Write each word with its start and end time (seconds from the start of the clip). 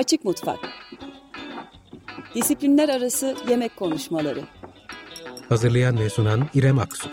Açık 0.00 0.24
Mutfak. 0.24 0.58
Disiplinler 2.34 2.88
Arası 2.88 3.36
Yemek 3.48 3.76
Konuşmaları. 3.76 4.40
Hazırlayan 5.48 5.98
ve 5.98 6.10
sunan 6.10 6.46
İrem 6.54 6.78
Aksu. 6.78 7.08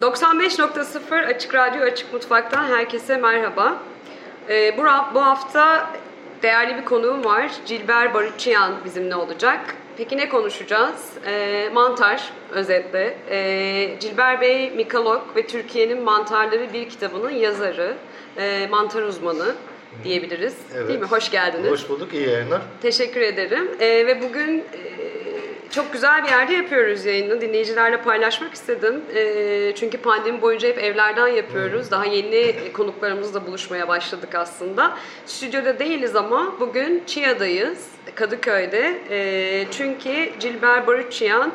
...95.0 0.00 1.26
Açık 1.26 1.54
Radyo 1.54 1.82
Açık 1.82 2.12
Mutfak'tan 2.12 2.64
herkese 2.64 3.16
merhaba. 3.16 3.82
Ee, 4.48 4.78
bu, 4.78 4.82
bu 5.14 5.22
hafta 5.22 5.90
değerli 6.42 6.76
bir 6.76 6.84
konuğum 6.84 7.24
var. 7.24 7.50
Cilber 7.66 8.14
Barutçıyan 8.14 8.74
bizimle 8.84 9.16
olacak. 9.16 9.60
Peki 9.96 10.16
ne 10.16 10.28
konuşacağız? 10.28 11.10
E, 11.26 11.68
mantar 11.74 12.32
özetle. 12.50 13.16
E, 13.30 14.00
Cilber 14.00 14.40
Bey 14.40 14.70
mikolog 14.70 15.22
ve 15.36 15.46
Türkiye'nin 15.46 16.02
Mantarları 16.02 16.72
bir 16.72 16.88
kitabının 16.88 17.30
yazarı, 17.30 17.94
e, 18.38 18.66
mantar 18.70 19.02
uzmanı 19.02 19.54
diyebiliriz. 20.04 20.54
Evet. 20.76 20.88
Değil 20.88 21.00
mi? 21.00 21.06
Hoş 21.06 21.30
geldiniz. 21.30 21.70
Hoş 21.70 21.88
bulduk, 21.88 22.14
iyi 22.14 22.28
yayınlar. 22.28 22.62
Teşekkür 22.82 23.20
ederim. 23.20 23.70
E, 23.80 24.06
ve 24.06 24.22
bugün 24.22 24.58
e, 24.58 24.95
çok 25.70 25.92
güzel 25.92 26.24
bir 26.24 26.28
yerde 26.28 26.54
yapıyoruz 26.54 27.04
yayını. 27.04 27.40
Dinleyicilerle 27.40 28.02
paylaşmak 28.02 28.54
istedim. 28.54 29.02
E, 29.14 29.72
çünkü 29.76 29.98
pandemi 29.98 30.42
boyunca 30.42 30.68
hep 30.68 30.78
evlerden 30.78 31.28
yapıyoruz. 31.28 31.90
Daha 31.90 32.04
yeni 32.04 32.72
konuklarımızla 32.72 33.46
buluşmaya 33.46 33.88
başladık 33.88 34.34
aslında. 34.34 34.96
Stüdyoda 35.26 35.78
değiliz 35.78 36.16
ama 36.16 36.54
bugün 36.60 37.02
Çiğa'dayız. 37.06 37.88
Kadıköy'de. 38.14 39.00
E, 39.10 39.66
çünkü 39.70 40.32
Cilber 40.40 40.86
Barutçıyan 40.86 41.52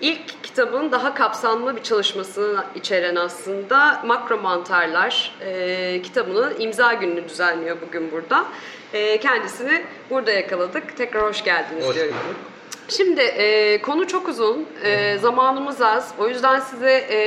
ilk 0.00 0.44
kitabın 0.44 0.92
daha 0.92 1.14
kapsamlı 1.14 1.76
bir 1.76 1.82
çalışmasını 1.82 2.64
içeren 2.74 3.16
aslında 3.16 4.02
Makro 4.06 4.38
Mantarlar 4.38 5.34
e, 5.40 6.02
kitabının 6.02 6.54
imza 6.58 6.92
gününü 6.92 7.28
düzenliyor 7.28 7.76
bugün 7.88 8.12
burada. 8.12 8.46
E, 8.92 9.20
kendisini 9.20 9.84
burada 10.10 10.30
yakaladık. 10.30 10.96
Tekrar 10.96 11.22
hoş 11.22 11.44
geldiniz 11.44 11.86
hoş 11.86 11.94
diyorum. 11.94 12.14
Bulduk. 12.28 12.55
Şimdi 12.88 13.20
e, 13.20 13.82
konu 13.82 14.06
çok 14.06 14.28
uzun, 14.28 14.66
e, 14.82 15.18
zamanımız 15.18 15.82
az. 15.82 16.14
O 16.18 16.28
yüzden 16.28 16.60
size 16.60 16.92
e, 17.10 17.18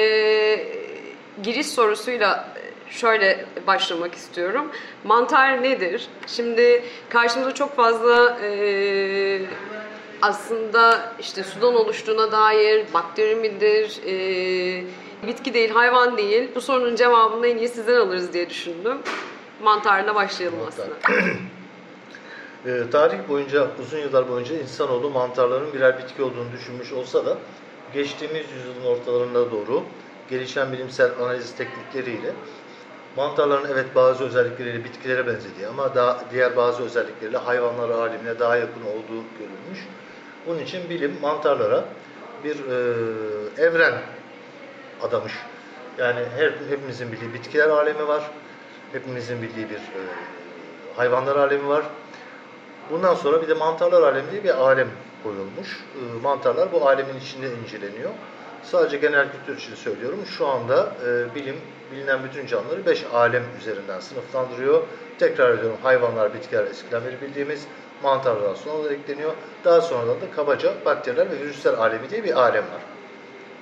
giriş 1.44 1.68
sorusuyla 1.68 2.48
şöyle 2.90 3.46
başlamak 3.68 4.16
istiyorum. 4.16 4.72
Mantar 5.04 5.64
nedir? 5.64 6.08
Şimdi 6.28 6.84
karşımıza 7.10 7.54
çok 7.54 7.76
fazla 7.76 8.38
e, 8.44 9.42
aslında 10.22 11.14
işte 11.20 11.44
sudan 11.44 11.76
oluştuğuna 11.76 12.32
dair 12.32 12.86
bakteri 12.94 13.36
midir, 13.36 14.00
e, 14.06 14.84
bitki 15.28 15.54
değil, 15.54 15.70
hayvan 15.70 16.18
değil. 16.18 16.50
Bu 16.56 16.62
sorunun 16.62 16.96
cevabını 16.96 17.48
en 17.48 17.58
iyi 17.58 17.70
sizden 17.70 17.96
alırız 17.96 18.34
diye 18.34 18.50
düşündüm. 18.50 18.98
Mantarla 19.64 20.16
başlayalım 20.16 20.60
Mantar. 20.60 20.84
aslında. 20.84 21.30
E, 22.66 22.90
tarih 22.92 23.30
boyunca, 23.30 23.68
uzun 23.82 23.98
yıllar 23.98 24.30
boyunca 24.30 24.56
insanoğlu 24.60 25.10
mantarların 25.10 25.74
birer 25.74 25.98
bitki 25.98 26.24
olduğunu 26.24 26.52
düşünmüş 26.52 26.94
olsa 26.94 27.26
da 27.26 27.38
geçtiğimiz 27.94 28.46
yüzyılın 28.52 28.86
ortalarına 28.86 29.52
doğru 29.52 29.84
gelişen 30.30 30.72
bilimsel 30.72 31.12
analiz 31.22 31.56
teknikleriyle 31.56 32.34
mantarların 33.16 33.70
evet 33.72 33.96
bazı 33.96 34.24
özellikleriyle 34.24 34.84
bitkilere 34.84 35.28
benzediği 35.28 35.68
ama 35.68 35.96
daha 35.96 36.20
diğer 36.32 36.56
bazı 36.56 36.84
özellikleriyle 36.84 37.38
hayvanlar 37.38 37.90
alemine 37.90 38.40
daha 38.40 38.58
yakın 38.58 38.82
olduğu 38.82 39.24
görülmüş. 39.40 39.88
Bunun 40.48 40.60
için 40.60 40.90
bilim 40.90 41.18
mantarlara 41.22 41.86
bir 42.44 42.56
e, 42.56 43.64
evren 43.64 43.94
adamış. 45.02 45.34
Yani 45.98 46.20
her 46.38 46.52
hepimizin 46.70 47.12
bildiği 47.12 47.34
bitkiler 47.34 47.70
alemi 47.70 48.08
var. 48.08 48.32
Hepimizin 48.92 49.42
bildiği 49.42 49.70
bir 49.70 49.76
e, 49.76 50.02
hayvanlar 50.96 51.36
alemi 51.36 51.68
var. 51.68 51.84
Bundan 52.92 53.16
sonra 53.16 53.42
bir 53.42 53.48
de 53.48 53.54
mantarlar 53.54 54.02
alemi 54.02 54.32
diye 54.32 54.44
bir 54.44 54.50
alem 54.50 54.88
koyulmuş. 55.24 55.86
E, 55.96 56.22
mantarlar 56.24 56.72
bu 56.72 56.88
alemin 56.88 57.20
içinde 57.20 57.48
inceleniyor. 57.64 58.10
Sadece 58.64 58.98
genel 58.98 59.28
kültür 59.32 59.58
için 59.58 59.76
söylüyorum. 59.76 60.20
Şu 60.38 60.48
anda 60.48 60.94
e, 61.06 61.36
bilim 61.36 61.56
bilinen 61.92 62.24
bütün 62.24 62.48
canlıları 62.48 62.86
5 62.86 63.06
alem 63.14 63.44
üzerinden 63.60 64.00
sınıflandırıyor. 64.00 64.82
Tekrar 65.20 65.50
ediyorum 65.50 65.78
hayvanlar, 65.84 66.34
bitkiler 66.34 66.66
eskiden 66.66 67.02
beri 67.06 67.22
bildiğimiz 67.22 67.68
mantarlar 68.04 68.56
sonra 68.56 68.94
ekleniyor. 68.94 69.34
Daha 69.66 69.82
sonradan 69.82 70.22
da 70.22 70.32
kabaca 70.36 70.74
bakteriler 70.86 71.32
ve 71.32 71.40
virüsler 71.40 71.74
alemi 71.74 72.10
diye 72.10 72.24
bir 72.24 72.40
alem 72.42 72.64
var. 72.64 72.82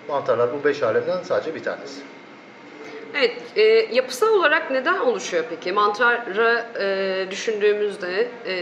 Mantarlar 0.07 0.53
bu 0.53 0.63
5 0.63 0.83
alemden 0.83 1.23
sadece 1.23 1.55
bir 1.55 1.63
tanesi. 1.63 2.01
Evet, 3.15 3.41
e, 3.55 3.61
yapısal 3.95 4.27
olarak 4.27 4.71
neden 4.71 4.99
oluşuyor 4.99 5.43
peki? 5.49 5.71
Mantarı 5.71 6.65
e, 6.79 7.31
düşündüğümüzde 7.31 8.27
e, 8.45 8.55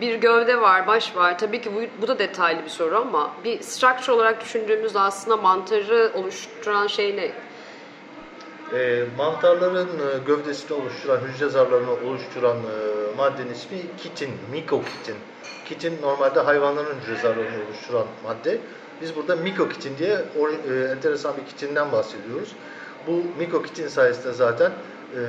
bir 0.00 0.14
gövde 0.14 0.60
var, 0.60 0.86
baş 0.86 1.16
var. 1.16 1.38
Tabii 1.38 1.60
ki 1.60 1.70
bu, 1.74 2.02
bu 2.02 2.08
da 2.08 2.18
detaylı 2.18 2.64
bir 2.64 2.70
soru 2.70 2.96
ama 2.96 3.30
bir 3.44 3.60
structure 3.60 4.12
olarak 4.12 4.40
düşündüğümüzde 4.40 4.98
aslında 5.00 5.36
mantarı 5.36 6.12
oluşturan 6.14 6.86
şey 6.86 7.16
ne? 7.16 7.30
E, 8.78 9.04
mantarların 9.18 9.88
e, 9.88 10.18
gövdesini 10.26 10.76
oluşturan, 10.76 11.20
hücre 11.20 11.48
zarlarını 11.48 11.90
oluşturan 11.90 12.56
e, 12.56 13.16
maddenin 13.16 13.52
ismi 13.52 13.78
kitin, 13.98 14.30
mikokitin. 14.52 15.16
Kitin 15.64 16.02
normalde 16.02 16.40
hayvanların 16.40 17.00
hücre 17.00 17.22
zarlarını 17.22 17.64
oluşturan 17.68 18.06
madde. 18.24 18.58
Biz 19.00 19.16
burada 19.16 19.36
mikokitin 19.36 19.98
diye 19.98 20.18
or, 20.38 20.48
e, 20.48 20.90
enteresan 20.90 21.36
bir 21.36 21.46
kitinden 21.46 21.92
bahsediyoruz. 21.92 22.52
Bu 23.06 23.22
mikokitin 23.38 23.88
sayesinde 23.88 24.32
zaten 24.32 24.70
e, 24.70 25.20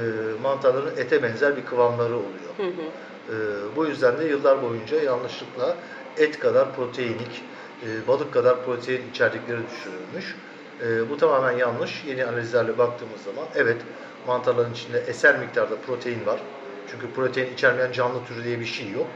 mantarların 0.42 0.98
ete 0.98 1.24
benzer 1.24 1.58
bir 1.58 1.66
kıvamları 1.66 2.16
oluyor. 2.16 2.54
Hı 2.58 2.64
hı. 2.64 2.86
E, 3.30 3.36
bu 3.76 3.86
yüzden 3.86 4.18
de 4.18 4.26
yıllar 4.26 4.62
boyunca 4.62 5.02
yanlışlıkla 5.02 5.76
et 6.18 6.40
kadar 6.40 6.76
proteinik, 6.76 7.44
e, 7.84 8.08
balık 8.08 8.34
kadar 8.34 8.66
protein 8.66 9.10
içerdikleri 9.10 9.60
düşürülmüş. 9.68 10.36
E, 10.82 11.10
bu 11.10 11.18
tamamen 11.18 11.58
yanlış. 11.58 12.04
Yeni 12.08 12.26
analizlerle 12.26 12.78
baktığımız 12.78 13.22
zaman 13.26 13.46
evet 13.56 13.78
mantarların 14.28 14.74
içinde 14.74 15.00
eser 15.00 15.40
miktarda 15.40 15.76
protein 15.88 16.26
var. 16.26 16.40
Çünkü 16.92 17.14
protein 17.16 17.54
içermeyen 17.54 17.92
canlı 17.92 18.26
türü 18.26 18.44
diye 18.44 18.60
bir 18.60 18.66
şey 18.66 18.92
yok. 18.92 19.08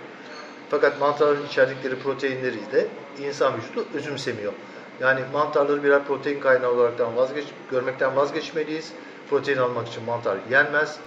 Fakat 0.70 1.00
mantarların 1.00 1.46
içerdikleri 1.46 1.96
proteinleri 1.96 2.72
de 2.72 2.88
insan 3.20 3.54
vücudu 3.58 3.86
özümsemiyor. 3.94 4.54
Yani 5.00 5.22
mantarları 5.34 5.84
birer 5.84 6.04
protein 6.04 6.40
kaynağı 6.40 6.72
olaraktan 6.72 7.16
vazgeç, 7.16 7.46
görmekten 7.72 8.16
vazgeçmeliyiz. 8.16 8.94
Protein 9.30 9.58
almak 9.58 9.88
için 9.88 10.04
mantar 10.04 10.38
yenmez. 10.52 11.00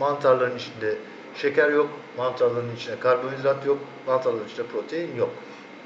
Mantarların 0.00 0.56
içinde 0.56 0.94
şeker 1.34 1.70
yok, 1.70 1.88
mantarların 2.16 2.76
içinde 2.76 3.00
karbonhidrat 3.00 3.66
yok, 3.66 3.78
mantarların 4.06 4.48
içinde 4.48 4.66
protein 4.66 5.16
yok. 5.16 5.30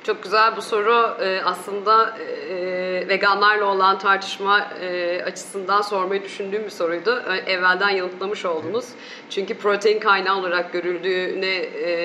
Çok 0.05 0.23
güzel 0.23 0.57
bu 0.57 0.63
soru 0.63 1.17
e, 1.21 1.43
aslında 1.45 2.19
e, 2.19 3.05
veganlarla 3.09 3.65
olan 3.65 3.99
tartışma 3.99 4.61
e, 4.61 5.23
açısından 5.23 5.83
sormayı 5.83 6.23
düşündüğüm 6.23 6.65
bir 6.65 6.71
soruydu. 6.71 7.23
Evvelden 7.47 7.91
yanıtlamış 7.91 8.45
oldunuz. 8.45 8.85
Çünkü 9.31 9.59
protein 9.59 10.01
kaynağı 10.01 10.39
olarak 10.39 10.73
görüldüğüne 10.73 11.63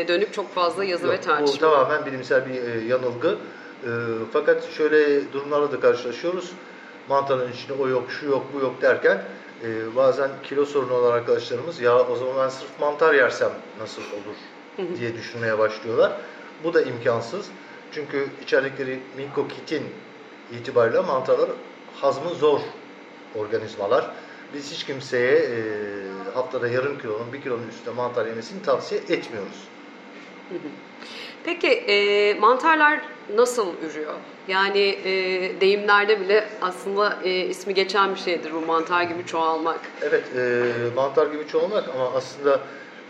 dönük 0.07 0.33
çok 0.33 0.53
fazla 0.55 0.83
yazı 0.83 1.05
Yok, 1.05 1.13
ve 1.13 1.21
tartışma. 1.21 1.69
Bu 1.69 1.75
tamamen 1.75 2.05
bilimsel 2.05 2.45
bir 2.45 2.81
yanılgı. 2.81 3.37
Fakat 4.33 4.71
şöyle 4.71 5.33
durumlarla 5.33 5.71
da 5.71 5.79
karşılaşıyoruz. 5.79 6.51
Mantarın 7.09 7.51
içinde 7.51 7.73
o 7.73 7.87
yok, 7.87 8.11
şu 8.11 8.25
yok, 8.25 8.45
bu 8.53 8.59
yok 8.59 8.81
derken 8.81 9.23
bazen 9.95 10.29
kilo 10.43 10.65
sorunu 10.65 10.93
olan 10.93 11.11
arkadaşlarımız 11.11 11.81
ya 11.81 12.07
o 12.07 12.15
zaman 12.15 12.33
ben 12.37 12.49
sırf 12.49 12.79
mantar 12.79 13.13
yersem 13.13 13.51
nasıl 13.79 14.01
olur 14.01 14.35
diye 14.99 15.13
düşünmeye 15.13 15.57
başlıyorlar. 15.57 16.11
Bu 16.63 16.73
da 16.73 16.81
imkansız. 16.81 17.49
Çünkü 17.91 18.27
içerdikleri 18.43 18.99
mikokitin 19.17 19.83
itibariyle 20.51 20.99
mantarlar 20.99 21.49
hazmı 21.93 22.29
zor 22.29 22.59
organizmalar. 23.35 24.11
Biz 24.53 24.71
hiç 24.71 24.83
kimseye 24.83 25.37
e, 25.37 25.51
haftada 26.33 26.67
yarım 26.67 26.99
kilonun, 26.99 27.33
bir 27.33 27.41
kilonun 27.41 27.67
üstünde 27.67 27.95
mantar 27.95 28.25
yemesini 28.25 28.61
tavsiye 28.61 29.01
etmiyoruz. 29.01 29.67
Peki 31.43 31.67
e, 31.67 32.33
mantarlar 32.39 33.01
nasıl 33.35 33.67
ürüyor? 33.89 34.13
Yani 34.47 34.79
e, 34.79 35.11
deyimlerde 35.61 36.19
bile 36.19 36.49
aslında 36.61 37.17
e, 37.23 37.29
ismi 37.29 37.73
geçen 37.73 38.15
bir 38.15 38.19
şeydir 38.19 38.53
bu 38.53 38.61
mantar 38.61 39.03
gibi 39.03 39.25
çoğalmak. 39.25 39.79
Evet, 40.01 40.23
e, 40.35 40.63
mantar 40.95 41.27
gibi 41.27 41.47
çoğalmak 41.47 41.89
ama 41.95 42.11
aslında 42.15 42.59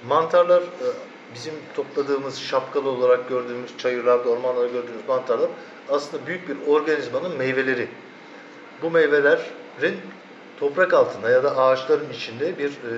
mantarlar 0.07 0.61
e, 0.61 0.87
bizim 1.35 1.53
topladığımız 1.75 2.39
şapkalı 2.39 2.89
olarak 2.89 3.29
gördüğümüz 3.29 3.77
çayırlarda, 3.77 4.29
ormanlarda 4.29 4.67
gördüğümüz 4.67 5.07
mantarlar 5.07 5.49
aslında 5.89 6.27
büyük 6.27 6.49
bir 6.49 6.67
organizmanın 6.67 7.37
meyveleri. 7.37 7.87
Bu 8.81 8.91
meyvelerin 8.91 9.97
toprak 10.59 10.93
altında 10.93 11.29
ya 11.29 11.43
da 11.43 11.57
ağaçların 11.57 12.13
içinde 12.13 12.57
bir 12.57 12.69
e, 12.69 12.93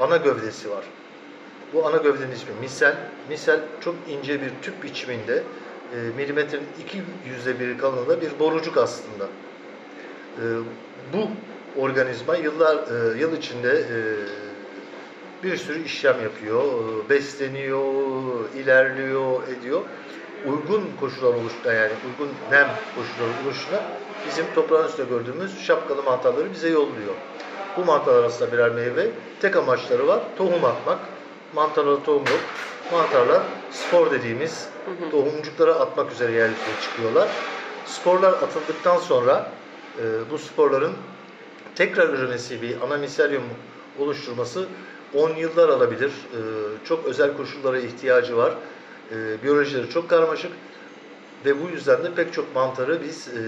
ana 0.00 0.16
gövdesi 0.16 0.70
var. 0.70 0.84
Bu 1.74 1.86
ana 1.86 1.96
gövdenin 1.96 2.32
ismi 2.32 2.50
misel. 2.60 2.94
Misel 3.28 3.60
çok 3.80 3.94
ince 4.08 4.42
bir 4.42 4.50
tüp 4.62 4.82
biçiminde 4.82 5.42
e, 5.92 5.96
milimetrenin 6.16 6.66
iki 6.82 7.02
yüzde 7.26 7.60
biri 7.60 7.78
kalınlığında 7.78 8.20
bir 8.20 8.38
borucuk 8.38 8.76
aslında. 8.76 9.24
E, 10.38 10.44
bu 11.12 11.28
organizma 11.80 12.36
yıllar 12.36 12.76
e, 12.76 13.18
yıl 13.18 13.36
içinde 13.36 13.70
e, 13.72 13.96
bir 15.44 15.56
sürü 15.56 15.84
işlem 15.84 16.22
yapıyor, 16.22 16.62
e, 16.64 17.08
besleniyor, 17.10 17.84
ilerliyor, 18.56 19.48
ediyor. 19.48 19.80
Uygun 20.46 20.90
koşullar 21.00 21.34
oluştuğunda 21.34 21.72
yani 21.72 21.92
uygun 22.06 22.34
nem 22.50 22.68
koşulları 22.96 23.46
oluştuğunda 23.46 23.82
bizim 24.26 24.44
toprağın 24.54 24.88
üstünde 24.88 25.08
gördüğümüz 25.08 25.64
şapkalı 25.64 26.02
mantarları 26.02 26.52
bize 26.52 26.68
yolluyor. 26.68 27.14
Bu 27.76 27.84
mantarlar 27.84 28.24
aslında 28.24 28.52
birer 28.52 28.70
meyve. 28.70 29.10
Tek 29.40 29.56
amaçları 29.56 30.06
var, 30.06 30.20
tohum 30.38 30.64
atmak. 30.64 30.98
Mantarlarda 31.54 32.02
tohum 32.02 32.18
yok. 32.26 32.40
Mantarlar 32.92 33.42
spor 33.70 34.10
dediğimiz 34.10 34.68
tohumcuklara 35.10 35.74
atmak 35.74 36.12
üzere 36.12 36.32
yeryüzüne 36.32 36.80
çıkıyorlar. 36.82 37.28
Sporlar 37.86 38.32
atıldıktan 38.32 38.98
sonra 38.98 39.50
e, 39.98 40.02
bu 40.30 40.38
sporların 40.38 40.92
tekrar 41.74 42.08
üremesi, 42.08 42.62
bir 42.62 42.80
anamiselyum 42.80 43.42
oluşturması 43.98 44.66
10 45.14 45.30
yıllar 45.30 45.68
alabilir. 45.68 46.08
E, 46.10 46.38
çok 46.84 47.04
özel 47.04 47.36
koşullara 47.36 47.78
ihtiyacı 47.78 48.36
var. 48.36 48.54
E, 49.12 49.42
biyolojileri 49.42 49.90
çok 49.90 50.10
karmaşık 50.10 50.52
ve 51.44 51.62
bu 51.62 51.68
yüzden 51.68 52.04
de 52.04 52.14
pek 52.14 52.32
çok 52.32 52.54
mantarı 52.54 53.02
biz 53.02 53.28
e, 53.28 53.40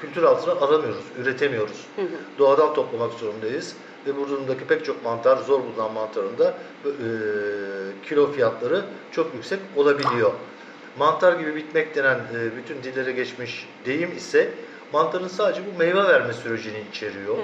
kültür 0.00 0.22
altına 0.22 0.54
aramıyoruz, 0.54 1.04
üretemiyoruz. 1.22 1.86
Doğadan 2.38 2.74
toplamak 2.74 3.12
zorundayız 3.12 3.76
ve 4.08 4.16
buradaki 4.16 4.64
pek 4.64 4.84
çok 4.84 5.04
mantar, 5.04 5.36
zor 5.36 5.60
bulunan 5.60 5.92
mantarın 5.92 6.38
da 6.38 6.54
e, 6.84 6.90
kilo 8.08 8.32
fiyatları 8.32 8.84
çok 9.12 9.34
yüksek 9.34 9.58
olabiliyor. 9.76 10.32
Mantar 10.98 11.32
gibi 11.32 11.54
bitmek 11.54 11.94
denen 11.94 12.18
e, 12.18 12.56
bütün 12.56 12.82
dillere 12.82 13.12
geçmiş 13.12 13.68
deyim 13.86 14.16
ise 14.16 14.50
mantarın 14.92 15.28
sadece 15.28 15.60
bu 15.74 15.78
meyve 15.78 16.04
verme 16.04 16.32
sürecini 16.32 16.82
içeriyor. 16.90 17.36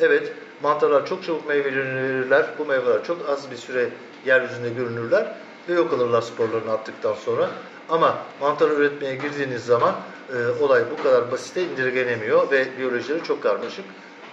Evet, 0.00 0.32
mantarlar 0.62 1.06
çok 1.06 1.24
çabuk 1.24 1.48
meyvelerini 1.48 2.02
verirler. 2.02 2.46
Bu 2.58 2.64
meyveler 2.64 3.04
çok 3.04 3.28
az 3.28 3.50
bir 3.50 3.56
süre 3.56 3.88
yeryüzünde 4.26 4.68
görünürler 4.70 5.34
ve 5.68 5.74
yok 5.74 5.92
olurlar 5.92 6.22
sporlarını 6.22 6.72
attıktan 6.72 7.14
sonra. 7.14 7.50
Ama 7.88 8.18
mantar 8.40 8.70
üretmeye 8.70 9.14
girdiğiniz 9.14 9.64
zaman 9.64 9.94
e, 10.32 10.64
olay 10.64 10.82
bu 10.98 11.02
kadar 11.02 11.32
basite 11.32 11.62
indirgenemiyor 11.62 12.50
ve 12.50 12.78
biyolojileri 12.78 13.22
çok 13.24 13.42
karmaşık. 13.42 13.84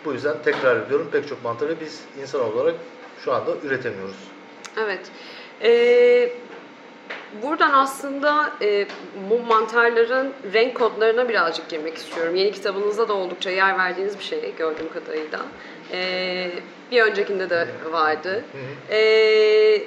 Bu 0.05 0.13
yüzden 0.13 0.35
tekrar 0.43 0.75
ediyorum 0.75 1.09
pek 1.11 1.27
çok 1.27 1.43
mantarı 1.43 1.75
biz 1.81 2.01
insan 2.21 2.41
olarak 2.41 2.75
şu 3.25 3.33
anda 3.33 3.51
üretemiyoruz. 3.63 4.15
Evet. 4.77 4.99
Ee, 5.63 6.29
buradan 7.43 7.71
aslında 7.73 8.51
e, 8.61 8.87
bu 9.29 9.39
mantarların 9.39 10.33
renk 10.53 10.75
kodlarına 10.75 11.29
birazcık 11.29 11.69
girmek 11.69 11.97
istiyorum. 11.97 12.35
Yeni 12.35 12.51
kitabınızda 12.51 13.07
da 13.07 13.13
oldukça 13.13 13.49
yer 13.49 13.77
verdiğiniz 13.77 14.19
bir 14.19 14.23
şey 14.23 14.53
gördüğüm 14.57 14.93
kadarıyla. 14.93 15.39
Ee, 15.91 16.51
bir 16.91 17.01
öncekinde 17.01 17.49
de 17.49 17.67
vardı. 17.91 18.43
Ee, 18.89 19.81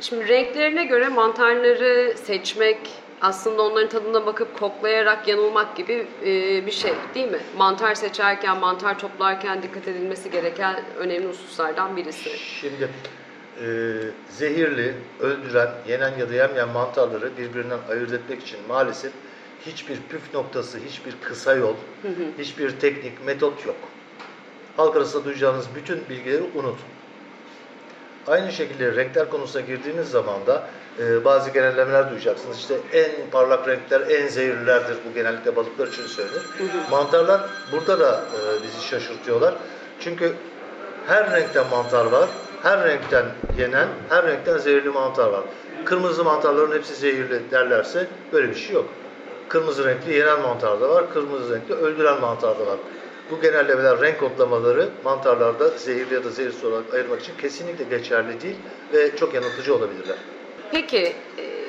şimdi 0.00 0.28
renklerine 0.28 0.84
göre 0.84 1.08
mantarları 1.08 2.14
seçmek, 2.24 2.78
aslında 3.20 3.62
onların 3.62 3.88
tadına 3.88 4.26
bakıp 4.26 4.58
koklayarak 4.58 5.28
yanılmak 5.28 5.76
gibi 5.76 6.06
e, 6.22 6.66
bir 6.66 6.70
şey 6.70 6.92
değil 7.14 7.30
mi? 7.30 7.40
Mantar 7.56 7.94
seçerken, 7.94 8.58
mantar 8.58 8.98
toplarken 8.98 9.62
dikkat 9.62 9.88
edilmesi 9.88 10.30
gereken 10.30 10.76
önemli 10.96 11.28
hususlardan 11.28 11.96
birisi. 11.96 12.38
Şimdi 12.38 12.88
e, 13.60 13.66
zehirli, 14.30 14.94
öldüren, 15.20 15.70
yenen 15.88 16.18
ya 16.18 16.30
da 16.30 16.34
yemeyen 16.34 16.68
mantarları 16.68 17.36
birbirinden 17.38 17.78
ayırt 17.90 18.12
etmek 18.12 18.42
için 18.42 18.58
maalesef 18.68 19.12
hiçbir 19.66 19.96
püf 19.96 20.34
noktası, 20.34 20.78
hiçbir 20.78 21.14
kısa 21.22 21.54
yol, 21.54 21.74
hiçbir 22.38 22.70
teknik, 22.70 23.26
metot 23.26 23.66
yok. 23.66 23.76
Halk 24.76 24.96
arasında 24.96 25.24
duyacağınız 25.24 25.66
bütün 25.74 26.08
bilgileri 26.08 26.42
unutun. 26.42 26.88
Aynı 28.26 28.52
şekilde 28.52 28.96
renkler 28.96 29.30
konusuna 29.30 29.62
girdiğiniz 29.62 30.10
zaman 30.10 30.46
da 30.46 30.68
e, 31.00 31.24
bazı 31.24 31.50
genellemeler 31.50 32.10
duyacaksınız. 32.10 32.58
İşte 32.58 32.74
en 32.92 33.30
parlak 33.30 33.68
renkler 33.68 34.00
en 34.00 34.28
zehirlilerdir. 34.28 34.96
Bu 35.10 35.14
genellikle 35.14 35.56
balıklar 35.56 35.86
için 35.86 36.06
söylenir. 36.06 36.42
Mantarlar 36.90 37.40
burada 37.72 38.00
da 38.00 38.24
e, 38.34 38.62
bizi 38.62 38.86
şaşırtıyorlar. 38.86 39.54
Çünkü 40.00 40.32
her 41.06 41.30
renkten 41.30 41.66
mantar 41.70 42.06
var. 42.06 42.28
Her 42.62 42.84
renkten 42.84 43.26
yenen, 43.58 43.88
her 44.08 44.26
renkten 44.26 44.58
zehirli 44.58 44.90
mantar 44.90 45.28
var. 45.28 45.42
Kırmızı 45.84 46.24
mantarların 46.24 46.72
hepsi 46.72 46.94
zehirli 46.94 47.50
derlerse 47.50 48.06
böyle 48.32 48.48
bir 48.48 48.54
şey 48.54 48.74
yok. 48.74 48.88
Kırmızı 49.48 49.84
renkli 49.84 50.14
yenen 50.14 50.40
mantar 50.40 50.80
da 50.80 50.88
var, 50.88 51.12
kırmızı 51.12 51.54
renkli 51.54 51.74
öldüren 51.74 52.20
mantar 52.20 52.58
da 52.58 52.66
var. 52.66 52.76
Bu 53.30 53.40
genellemeler, 53.40 54.00
renk 54.00 54.20
kodlamaları 54.20 54.88
mantarlarda 55.04 55.68
zehirli 55.68 56.14
ya 56.14 56.24
da 56.24 56.30
zehirsiz 56.30 56.64
olarak 56.64 56.94
ayırmak 56.94 57.20
için 57.20 57.32
kesinlikle 57.40 57.84
geçerli 57.84 58.40
değil 58.40 58.56
ve 58.92 59.16
çok 59.16 59.34
yanıltıcı 59.34 59.74
olabilirler. 59.74 60.16
Peki 60.70 61.14
e, 61.38 61.66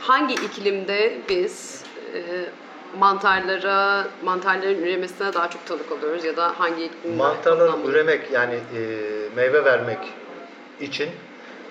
hangi 0.00 0.34
iklimde 0.34 1.18
biz 1.28 1.82
e, 2.14 2.20
mantarlara, 2.98 4.06
mantarların 4.24 4.82
üremesine 4.82 5.34
daha 5.34 5.50
çok 5.50 5.66
tanık 5.66 5.92
oluyoruz 5.92 6.24
ya 6.24 6.36
da 6.36 6.60
hangi 6.60 6.84
iklimde? 6.84 7.16
Mantarların 7.16 7.84
üremek 7.86 8.30
yani 8.32 8.54
e, 8.54 8.80
meyve 9.36 9.64
vermek 9.64 9.98
için 10.80 11.08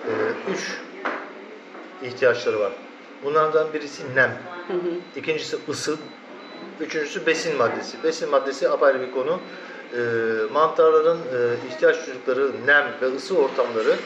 e, 0.04 0.12
üç 0.52 0.78
ihtiyaçları 2.02 2.60
var. 2.60 2.72
Bunlardan 3.24 3.72
birisi 3.72 4.14
nem, 4.14 4.38
ikincisi 5.16 5.56
ısı, 5.68 5.96
üçüncüsü 6.80 7.26
besin 7.26 7.56
maddesi. 7.56 8.02
Besin 8.04 8.30
maddesi 8.30 8.70
apayrı 8.70 9.00
bir 9.00 9.12
konu. 9.12 9.40
E, 9.92 10.00
mantarların 10.52 11.18
e, 11.18 11.68
ihtiyaç 11.68 12.06
duydukları 12.06 12.50
nem 12.66 12.86
ve 13.02 13.06
ısı 13.16 13.38
ortamları 13.38 13.96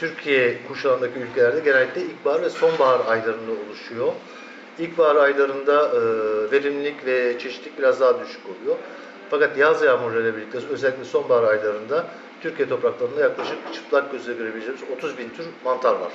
Türkiye 0.00 0.58
kuşağındaki 0.68 1.18
ülkelerde 1.18 1.60
genellikle 1.60 2.00
ilkbahar 2.00 2.42
ve 2.42 2.50
sonbahar 2.50 3.00
aylarında 3.06 3.52
oluşuyor. 3.66 4.12
İlkbahar 4.78 5.16
aylarında 5.16 5.88
e, 5.88 6.00
verimlilik 6.52 7.06
ve 7.06 7.38
çeşitlilik 7.38 7.78
biraz 7.78 8.00
daha 8.00 8.20
düşük 8.20 8.40
oluyor. 8.46 8.76
Fakat 9.30 9.58
yaz 9.58 9.82
yağmurlarıyla 9.82 10.36
birlikte 10.36 10.58
özellikle 10.70 11.04
sonbahar 11.04 11.42
aylarında 11.42 12.06
Türkiye 12.42 12.68
topraklarında 12.68 13.20
yaklaşık 13.20 13.56
çıplak 13.74 14.12
gözle 14.12 14.32
görebileceğimiz 14.32 14.82
30 14.96 15.18
bin 15.18 15.28
tür 15.28 15.46
mantar 15.64 15.92
var. 15.94 16.12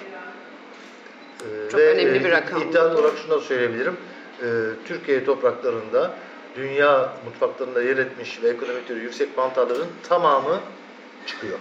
E, 1.42 1.70
Çok 1.72 1.80
önemli 1.80 2.24
bir 2.24 2.30
e, 2.30 2.32
rakam. 2.32 2.62
İddialı 2.62 3.00
olarak 3.00 3.18
şunu 3.18 3.32
da 3.32 3.40
söyleyebilirim. 3.40 3.98
E, 4.42 4.48
Türkiye 4.86 5.26
topraklarında 5.26 6.14
dünya 6.56 7.14
mutfaklarında 7.26 7.82
yer 7.84 7.98
etmiş 7.98 8.44
ve 8.44 8.50
ekonomikleri 8.50 9.00
yüksek 9.00 9.38
mantarların 9.38 9.88
tamamı 10.10 10.60
çıkıyor. 11.28 11.58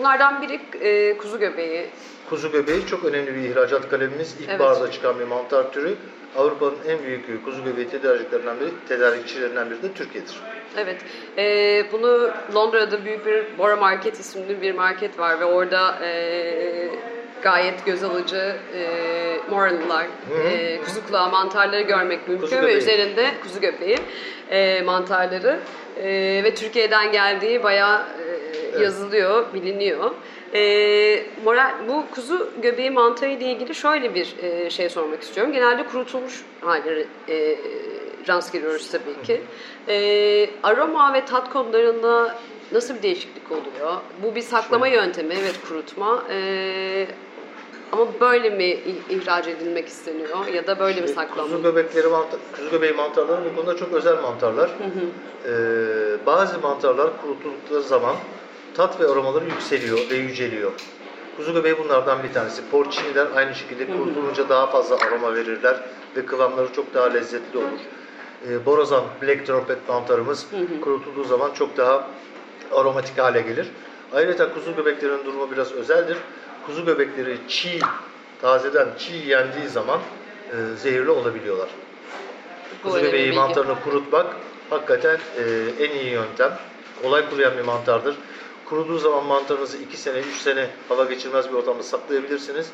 Bunlardan 0.00 0.42
biri 0.42 0.60
e, 0.80 1.16
kuzu 1.18 1.38
göbeği. 1.38 1.86
Kuzu 2.30 2.52
göbeği 2.52 2.86
çok 2.86 3.04
önemli 3.04 3.34
bir 3.34 3.40
ihracat 3.50 3.88
kalemimiz. 3.90 4.36
İlkbaharda 4.40 4.90
çıkan 4.90 5.18
bir 5.18 5.24
mantar 5.24 5.72
türü. 5.72 5.94
Avrupa'nın 6.36 6.76
en 6.88 7.02
büyük 7.04 7.44
kuzu 7.44 7.64
göbeği 7.64 7.88
tedarikçilerinden 7.88 8.60
biri, 8.60 8.70
tedarikçilerinden 8.88 9.70
biri 9.70 9.82
de 9.82 9.92
Türkiye'dir. 9.92 10.36
Evet. 10.78 10.96
E, 11.38 11.84
bunu 11.92 12.30
Londra'da 12.54 13.04
büyük 13.04 13.26
bir 13.26 13.58
Bora 13.58 13.76
Market 13.76 14.20
isimli 14.20 14.62
bir 14.62 14.74
market 14.74 15.18
var 15.18 15.40
ve 15.40 15.44
orada 15.44 15.98
e, 16.04 16.88
gayet 17.42 17.86
göz 17.86 18.02
alıcı 18.04 18.56
e, 18.76 18.86
moralılar, 19.50 20.06
e, 20.44 20.80
kuzu 20.84 21.06
kulağı 21.06 21.30
mantarları 21.30 21.82
görmek 21.82 22.28
mümkün 22.28 22.42
Kuzu 22.44 22.56
ve 22.56 22.60
göbeği. 22.60 22.76
üzerinde 22.76 23.30
kuzu 23.42 23.60
göbeği 23.60 23.98
e, 24.50 24.82
mantarları 24.82 25.58
e, 25.96 26.04
ve 26.44 26.54
Türkiye'den 26.54 27.12
geldiği 27.12 27.62
bayağı 27.62 28.02
e, 28.74 28.82
yazılıyor, 28.82 29.54
biliniyor. 29.54 30.10
E, 30.54 31.22
moral, 31.44 31.70
bu 31.88 32.04
kuzu 32.14 32.48
göbeği 32.62 32.90
mantarı 32.90 33.30
ile 33.30 33.52
ilgili 33.52 33.74
şöyle 33.74 34.14
bir 34.14 34.34
e, 34.42 34.70
şey 34.70 34.88
sormak 34.88 35.22
istiyorum. 35.22 35.52
Genelde 35.52 35.86
kurutulmuş 35.86 36.44
halleri 36.60 37.06
e, 37.28 37.56
rast 38.28 38.52
geliyoruz 38.52 38.90
tabii 38.90 39.26
ki. 39.26 39.40
E, 39.88 40.50
aroma 40.62 41.14
ve 41.14 41.24
tat 41.24 41.52
konularında 41.52 42.36
nasıl 42.72 42.94
bir 42.94 43.02
değişiklik 43.02 43.52
oluyor? 43.52 43.96
Bu 44.22 44.34
bir 44.34 44.42
saklama 44.42 44.88
yöntemi, 44.88 45.34
evet 45.34 45.60
kurutma. 45.68 46.22
E, 46.30 47.06
ama 47.92 48.06
böyle 48.20 48.50
mi 48.50 48.78
ihraç 49.10 49.48
edilmek 49.48 49.88
isteniyor 49.88 50.46
ya 50.46 50.66
da 50.66 50.78
böyle 50.78 51.00
mi 51.00 51.08
saklama? 51.08 51.48
Kuzu 51.48 51.62
göbekleri 51.62 52.06
mantar, 52.06 52.40
kuzu 52.56 52.70
göbeği 52.70 52.92
mantarları 52.92 53.40
bu 53.44 53.56
konuda 53.56 53.76
çok 53.76 53.92
özel 53.92 54.22
mantarlar. 54.22 54.70
Ee, 55.48 56.26
bazı 56.26 56.58
mantarlar 56.58 57.10
kurutuldukları 57.22 57.82
zaman 57.82 58.16
tat 58.76 59.00
ve 59.00 59.06
aromaları 59.06 59.44
yükseliyor 59.44 59.98
ve 60.10 60.14
yüceliyor. 60.14 60.72
Kuzu 61.36 61.54
göbeği 61.54 61.78
bunlardan 61.78 62.22
bir 62.22 62.32
tanesi. 62.32 62.62
Porciniler 62.70 63.26
aynı 63.34 63.54
şekilde 63.54 63.86
kurutulunca 63.86 64.48
daha 64.48 64.66
fazla 64.66 64.96
aroma 64.96 65.34
verirler 65.34 65.80
ve 66.16 66.26
kıvamları 66.26 66.72
çok 66.72 66.94
daha 66.94 67.06
lezzetli 67.06 67.58
olur. 67.58 67.80
Ee, 68.48 68.66
borazan, 68.66 69.04
black 69.22 69.46
trumpet 69.46 69.88
mantarımız 69.88 70.46
kurutulduğu 70.80 71.24
zaman 71.24 71.52
çok 71.52 71.76
daha 71.76 72.08
aromatik 72.72 73.18
hale 73.18 73.40
gelir. 73.40 73.66
Ayrıca 74.14 74.54
kuzu 74.54 74.76
göbeklerinin 74.76 75.24
durumu 75.24 75.50
biraz 75.50 75.72
özeldir. 75.72 76.16
Kuzu 76.66 76.84
göbekleri 76.84 77.38
çiğ, 77.48 77.80
tazeden 78.42 78.88
çiğ 78.98 79.16
yendiği 79.16 79.68
zaman 79.68 80.00
e, 80.50 80.76
zehirli 80.76 81.10
olabiliyorlar. 81.10 81.68
Bu 82.84 82.88
Kuzu 82.88 83.00
göbeği 83.00 83.32
mantarını 83.32 83.74
kurutmak 83.84 84.26
hakikaten 84.70 85.18
e, 85.38 85.42
en 85.84 85.90
iyi 85.90 86.10
yöntem. 86.10 86.58
Kolay 87.02 87.30
kuruyan 87.30 87.56
bir 87.58 87.64
mantardır. 87.64 88.16
Kuruduğu 88.68 88.98
zaman 88.98 89.24
mantarınızı 89.24 89.76
2 89.76 89.96
sene, 89.96 90.18
3 90.18 90.36
sene 90.36 90.66
hava 90.88 91.04
geçirmez 91.04 91.48
bir 91.48 91.54
ortamda 91.54 91.82
saklayabilirsiniz. 91.82 92.70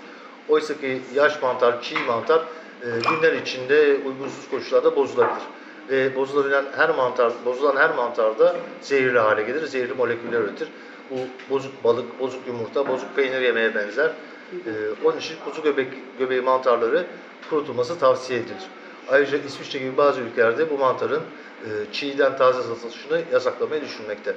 Oysa 0.48 0.74
ki 0.80 1.02
yaş 1.14 1.42
mantar, 1.42 1.82
çiğ 1.82 1.98
mantar 1.98 2.38
e, 2.82 2.86
günler 3.10 3.32
içinde 3.32 3.96
uygunsuz 4.06 4.50
koşullarda 4.50 4.96
bozulabilir. 4.96 5.42
Ve 5.90 6.16
bozulabilen 6.16 6.64
her 6.76 6.90
mantar, 6.90 7.32
bozulan 7.46 7.76
her 7.76 7.94
mantarda 7.94 8.56
zehirli 8.80 9.18
hale 9.18 9.42
gelir, 9.42 9.66
zehirli 9.66 9.94
moleküller 9.94 10.40
üretir. 10.40 10.68
Bu 11.10 11.16
bozuk 11.50 11.84
balık, 11.84 12.20
bozuk 12.20 12.46
yumurta, 12.46 12.88
bozuk 12.88 13.16
peynir 13.16 13.40
yemeye 13.40 13.74
benzer. 13.74 14.10
E, 14.52 14.70
onun 15.04 15.18
için 15.18 15.36
kuzu 15.44 15.62
göbek, 15.62 15.88
göbeği 16.18 16.40
mantarları 16.40 17.06
kurutulması 17.50 17.98
tavsiye 17.98 18.38
edilir. 18.38 18.62
Ayrıca 19.10 19.38
İsviçre 19.38 19.78
gibi 19.78 19.96
bazı 19.96 20.20
ülkelerde 20.20 20.70
bu 20.70 20.78
mantarın 20.78 21.22
e, 21.64 21.68
çiğden 21.92 22.36
taze 22.36 22.62
satılışını 22.62 23.22
yasaklamayı 23.32 23.82
düşünmekte. 23.82 24.34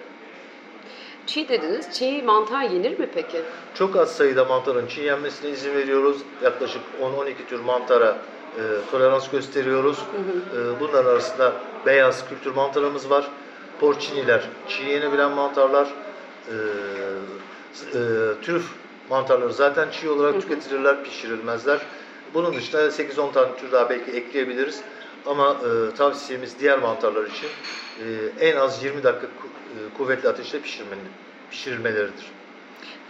Çiğ 1.27 1.49
dediniz. 1.49 1.87
Çiğ 1.93 2.23
mantar 2.23 2.61
yenir 2.61 2.99
mi 2.99 3.09
peki? 3.13 3.41
Çok 3.75 3.95
az 3.95 4.15
sayıda 4.15 4.45
mantarın 4.45 4.87
çiğ 4.87 5.01
yenmesine 5.01 5.49
izin 5.49 5.75
veriyoruz. 5.75 6.17
Yaklaşık 6.43 6.81
10-12 7.01 7.33
tür 7.49 7.59
mantara 7.59 8.17
e, 8.57 8.61
tolerans 8.91 9.29
gösteriyoruz. 9.29 9.99
E, 9.99 10.79
bunların 10.79 11.11
arasında 11.11 11.53
beyaz 11.85 12.29
kültür 12.29 12.51
mantarımız 12.51 13.09
var. 13.09 13.31
Porciniler, 13.79 14.49
çiğ 14.67 14.83
yenebilen 14.83 15.31
mantarlar. 15.31 15.87
E, 16.47 16.53
e, 16.53 18.01
trüf 18.41 18.65
mantarları 19.09 19.53
zaten 19.53 19.89
çiğ 19.91 20.09
olarak 20.09 20.41
tüketilirler, 20.41 21.03
pişirilmezler. 21.03 21.81
Bunun 22.33 22.53
dışında 22.53 22.81
8-10 22.87 23.31
tane 23.33 23.55
tür 23.55 23.71
daha 23.71 23.89
belki 23.89 24.11
ekleyebiliriz. 24.11 24.81
Ama 25.25 25.51
e, 25.91 25.95
tavsiyemiz 25.95 26.59
diğer 26.59 26.79
mantarlar 26.79 27.23
için 27.25 27.47
e, 27.99 28.05
en 28.49 28.55
az 28.57 28.83
20 28.83 29.03
dakika 29.03 29.25
ku- 29.27 29.29
e, 29.89 29.97
kuvvetli 29.97 30.29
ateşte 30.29 30.61
pişirmeli, 30.61 30.99
pişirilmeleridir. 31.51 32.25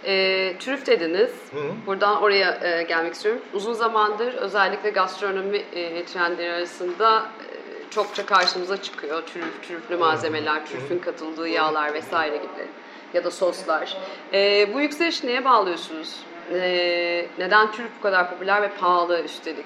E, 0.05 0.55
trüf 0.60 0.86
dediniz. 0.88 1.31
Hı 1.51 1.57
hı. 1.60 1.72
Buradan 1.88 2.22
oraya 2.22 2.60
e, 2.63 2.84
gelmek 2.84 3.13
istiyorum. 3.13 3.41
Uzun 3.53 3.74
zamandır 3.74 4.34
özellikle 4.34 4.89
gastronomi 4.89 5.57
e, 5.57 6.05
trendleri 6.05 6.53
arasında 6.53 7.19
e, 7.19 7.55
çokça 7.91 8.25
karşımıza 8.25 8.81
çıkıyor. 8.81 9.22
Trüf, 9.22 9.67
trüflü 9.67 9.98
malzemeler, 9.98 10.65
trüfün 10.65 11.00
katıldığı 11.00 11.48
yağlar 11.48 11.93
vesaire 11.93 12.38
gibi 12.38 12.67
ya 13.13 13.24
da 13.24 13.31
soslar. 13.31 13.98
E, 14.34 14.74
bu 14.74 14.81
yükseliş 14.81 15.24
neye 15.24 15.45
bağlıyorsunuz? 15.45 16.15
E, 16.53 17.27
neden 17.38 17.72
trüf 17.72 17.88
bu 18.00 18.01
kadar 18.03 18.29
popüler 18.29 18.62
ve 18.62 18.69
pahalı 18.79 19.22
üstelik? 19.22 19.65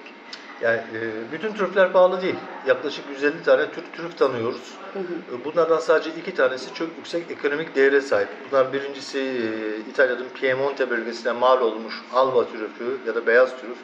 Yani 0.62 0.78
e, 0.78 1.32
bütün 1.32 1.54
trüfler 1.54 1.94
pahalı 1.94 2.22
değil. 2.22 2.36
Yaklaşık 2.68 3.06
150 3.10 3.44
tane 3.44 3.72
tür 3.72 3.84
trüf 3.98 4.18
tanıyoruz. 4.18 4.74
E, 4.96 5.46
Bunlardan 5.46 5.78
sadece 5.80 6.10
iki 6.10 6.36
tanesi 6.36 6.74
çok 6.74 6.88
yüksek 6.98 7.32
ekonomik 7.32 7.76
değere 7.76 8.02
sahip. 8.02 8.28
Bunlar 8.52 8.74
birincisi 8.74 9.20
e, 9.20 9.90
İtalya'nın 9.90 10.30
Piemonte 10.34 10.90
bölgesine 10.90 11.32
mal 11.32 11.62
olmuş 11.62 11.94
alba 12.14 12.46
trüfü 12.46 12.98
ya 13.08 13.16
da 13.16 13.28
beyaz 13.28 13.50
trüf. 13.50 13.78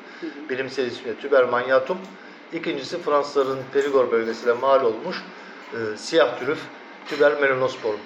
Bilimsel 0.49 0.85
ismi 0.85 1.19
Tuber 1.21 1.43
magnatum. 1.43 1.97
İkincisi 2.53 3.01
Fransızların 3.01 3.59
Perigord 3.73 4.11
bölgesine 4.11 4.53
mal 4.53 4.85
olmuş 4.85 5.23
e, 5.73 5.97
siyah 5.97 6.39
trüf 6.39 6.59
Tuber 7.09 7.41
melanosporum. 7.41 7.99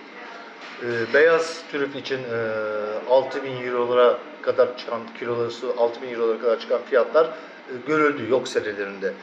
E, 0.84 1.14
beyaz 1.14 1.62
trüf 1.72 1.96
için 1.96 2.18
e, 2.18 3.10
6000 3.10 3.68
eurolara 3.68 4.18
kadar 4.42 4.78
çıkan 4.78 5.02
kilosu 5.20 5.76
6000 5.78 6.14
eurolara 6.14 6.40
kadar 6.40 6.60
çıkan 6.60 6.82
fiyatlar 6.90 7.30
görüldü 7.88 8.30
yok 8.32 8.48
senelerinde. 8.48 9.14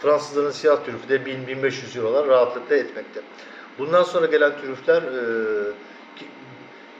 Fransızların 0.00 0.50
siyah 0.50 0.84
trüfü 0.84 1.08
de 1.08 1.16
1000-1500 1.16 1.98
eurolar 1.98 2.26
rahatlıkla 2.28 2.76
etmekte. 2.76 3.20
Bundan 3.78 4.02
sonra 4.02 4.26
gelen 4.26 4.52
trüfler 4.60 5.02
e, 5.02 5.72
ki- 6.16 6.26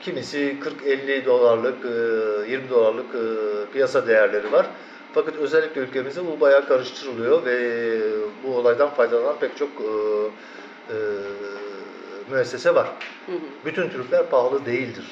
kimisi 0.00 0.56
40-50 0.84 1.26
dolarlık, 1.26 1.84
e, 1.84 2.50
20 2.50 2.70
dolarlık 2.70 3.14
e, 3.14 3.22
piyasa 3.72 4.06
değerleri 4.06 4.52
var. 4.52 4.66
Fakat 5.14 5.36
özellikle 5.36 5.80
ülkemizde 5.80 6.26
bu 6.26 6.40
bayağı 6.40 6.68
karıştırılıyor 6.68 7.44
ve 7.44 7.98
bu 8.44 8.56
olaydan 8.56 8.90
faydalanan 8.90 9.38
pek 9.40 9.56
çok 9.56 9.68
e, 9.68 9.84
e, 10.90 10.96
müessese 12.30 12.74
var. 12.74 12.88
Bütün 13.64 13.88
trüfler 13.88 14.26
pahalı 14.30 14.66
değildir. 14.66 15.04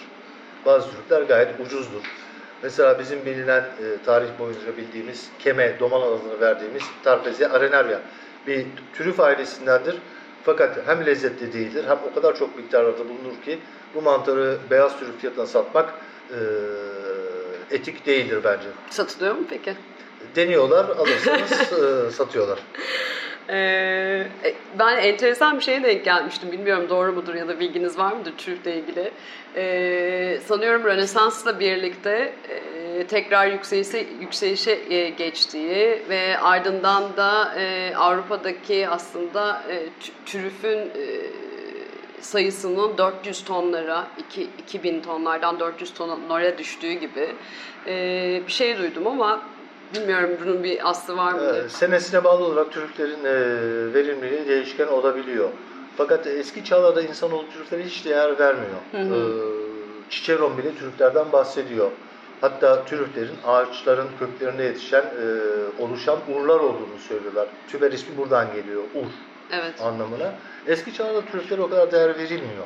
Bazı 0.66 0.88
trüfler 0.90 1.22
gayet 1.22 1.60
ucuzdur. 1.60 2.02
Mesela 2.64 2.98
bizim 2.98 3.26
bilinen 3.26 3.60
e, 3.60 4.04
tarih 4.06 4.28
boyunca 4.38 4.76
bildiğimiz 4.76 5.28
keme, 5.38 5.78
domal 5.80 6.02
adını 6.02 6.40
verdiğimiz 6.40 6.82
Tarpezia 7.02 7.50
arenaria 7.50 7.98
bir 8.46 8.66
trüf 8.98 9.20
ailesindendir. 9.20 9.96
Fakat 10.44 10.78
hem 10.86 11.06
lezzetli 11.06 11.52
değildir 11.52 11.84
hem 11.88 11.98
o 12.10 12.14
kadar 12.14 12.36
çok 12.36 12.56
miktarlarda 12.56 12.98
bulunur 12.98 13.42
ki 13.44 13.58
bu 13.94 14.02
mantarı 14.02 14.58
beyaz 14.70 15.00
trüf 15.00 15.20
fiyatına 15.20 15.46
satmak 15.46 15.94
e, 16.30 16.38
etik 17.70 18.06
değildir 18.06 18.40
bence. 18.44 18.68
Satılıyor 18.90 19.34
mu 19.34 19.44
peki? 19.50 19.74
Deniyorlar, 20.36 20.84
alırsanız 20.84 21.52
e, 21.52 22.10
satıyorlar. 22.16 22.58
Ee, 23.48 24.26
e, 24.44 24.54
ben 24.78 24.96
enteresan 24.96 25.58
bir 25.58 25.64
şeye 25.64 25.82
denk 25.82 26.04
gelmiştim. 26.04 26.52
Bilmiyorum 26.52 26.86
doğru 26.88 27.12
mudur 27.12 27.34
ya 27.34 27.48
da 27.48 27.60
bilginiz 27.60 27.98
var 27.98 28.12
mıdır 28.12 28.32
trüfle 28.38 28.76
ilgili. 28.76 29.10
Ee, 29.56 30.38
sanıyorum 30.46 30.84
Rönesans'la 30.84 31.60
birlikte 31.60 32.32
e, 32.48 33.06
tekrar 33.06 33.46
yükselişe, 33.46 34.06
yükselişe 34.20 34.78
e, 34.90 35.08
geçtiği 35.08 36.02
ve 36.08 36.38
ardından 36.38 37.16
da 37.16 37.54
e, 37.58 37.94
Avrupa'daki 37.96 38.88
aslında 38.88 39.62
e, 39.70 39.74
tü- 39.76 40.12
trüfün 40.26 40.78
e, 40.78 41.04
sayısının 42.20 42.98
400 42.98 43.44
tonlara, 43.44 44.06
2, 44.18 44.42
2000 44.58 45.00
tonlardan 45.00 45.60
400 45.60 45.94
tonlara 45.94 46.58
düştüğü 46.58 46.92
gibi 46.92 47.28
e, 47.86 48.42
bir 48.46 48.52
şey 48.52 48.78
duydum 48.78 49.06
ama 49.06 49.42
bilmiyorum 49.94 50.30
bunun 50.44 50.64
bir 50.64 50.90
aslı 50.90 51.16
var 51.16 51.32
mı? 51.32 51.42
Ee, 51.56 51.68
senesine 51.68 52.24
bağlı 52.24 52.44
olarak 52.44 52.72
trüflerin 52.72 53.24
e, 53.24 53.34
verimliliği 53.94 54.48
değişken 54.48 54.86
olabiliyor. 54.86 55.48
Fakat 55.96 56.26
eski 56.26 56.64
çağlarda 56.64 57.02
insanoğlu 57.02 57.44
trüflere 57.50 57.82
hiç 57.84 58.04
değer 58.04 58.38
vermiyor. 58.38 58.76
Ee, 58.94 59.04
Ciceron 60.10 60.58
bile 60.58 60.74
trüflerden 60.78 61.32
bahsediyor. 61.32 61.90
Hatta 62.40 62.84
trüflerin 62.84 63.36
ağaçların 63.46 64.08
köklerinde 64.18 64.62
yetişen, 64.62 65.02
e, 65.02 65.24
oluşan 65.82 66.18
urlar 66.34 66.60
olduğunu 66.60 66.98
söylüyorlar. 67.08 67.48
Tüber 67.68 67.92
ismi 67.92 68.16
buradan 68.16 68.46
geliyor, 68.54 68.82
ur 68.94 69.06
Evet. 69.52 69.80
anlamına. 69.82 70.34
Eski 70.66 70.94
çağlarda 70.94 71.20
trüflere 71.32 71.62
o 71.62 71.70
kadar 71.70 71.92
değer 71.92 72.18
verilmiyor. 72.18 72.64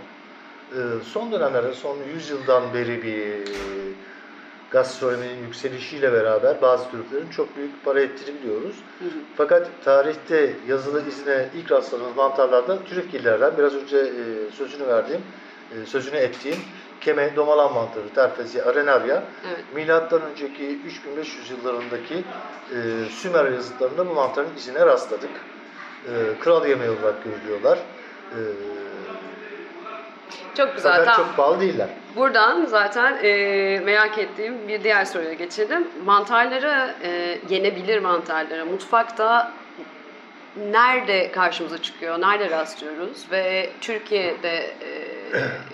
Ee, 0.72 0.76
son 1.12 1.32
dönemlerde, 1.32 1.74
son 1.74 1.96
100 2.14 2.30
yıldan 2.30 2.74
beri 2.74 3.02
bir 3.02 3.34
gastronominin 4.70 5.42
yükselişiyle 5.46 6.12
beraber 6.12 6.62
bazı 6.62 6.90
trüflerin 6.90 7.30
çok 7.30 7.56
büyük 7.56 7.84
para 7.84 8.00
ettiğini 8.00 8.40
biliyoruz. 8.42 8.76
Fakat 9.36 9.68
tarihte 9.84 10.54
yazılı 10.68 11.08
izine 11.08 11.48
ilk 11.56 11.72
rastladığımız 11.72 12.16
mantarlarda 12.16 12.84
trüfgillerden 12.84 13.52
biraz 13.58 13.74
önce 13.74 13.96
e, 13.98 14.50
sözünü 14.52 14.86
verdiğim, 14.86 15.20
e, 15.72 15.86
sözünü 15.86 16.16
ettiğim 16.16 16.56
keme 17.00 17.36
domalan 17.36 17.72
mantarı 17.74 18.08
Terfezia 18.14 18.64
arenaria 18.66 19.22
Evet. 19.48 19.64
milattan 19.74 20.22
önceki 20.22 20.78
3500 20.86 21.50
yıllarındaki 21.50 22.14
e, 22.14 22.76
Sümer 23.10 23.52
yazıtlarında 23.52 24.08
bu 24.08 24.14
mantarın 24.14 24.56
izine 24.56 24.86
rastladık. 24.86 25.30
E, 26.08 26.40
kral 26.40 26.66
yemeği 26.66 26.90
olarak 26.90 27.24
görülüyorlar. 27.24 27.78
E, 28.32 28.38
Çok 30.58 30.76
güzel. 30.76 30.92
fakat 30.96 31.14
Tamam. 31.14 31.28
çok 31.28 31.36
pahalı 31.36 31.60
değiller. 31.60 31.88
Buradan 32.16 32.64
zaten 32.64 33.18
e, 33.22 33.80
merak 33.84 34.18
ettiğim 34.18 34.68
bir 34.68 34.84
diğer 34.84 35.04
soruya 35.04 35.32
geçelim. 35.32 35.88
Mantarları, 36.04 36.94
e, 37.02 37.38
yenebilir 37.48 37.98
mantarları 37.98 38.66
mutfakta 38.66 39.52
nerede 40.56 41.32
karşımıza 41.32 41.82
çıkıyor, 41.82 42.20
nerede 42.20 42.50
rastlıyoruz 42.50 43.26
ve 43.30 43.70
Türkiye'de 43.80 44.56
e, 44.58 45.18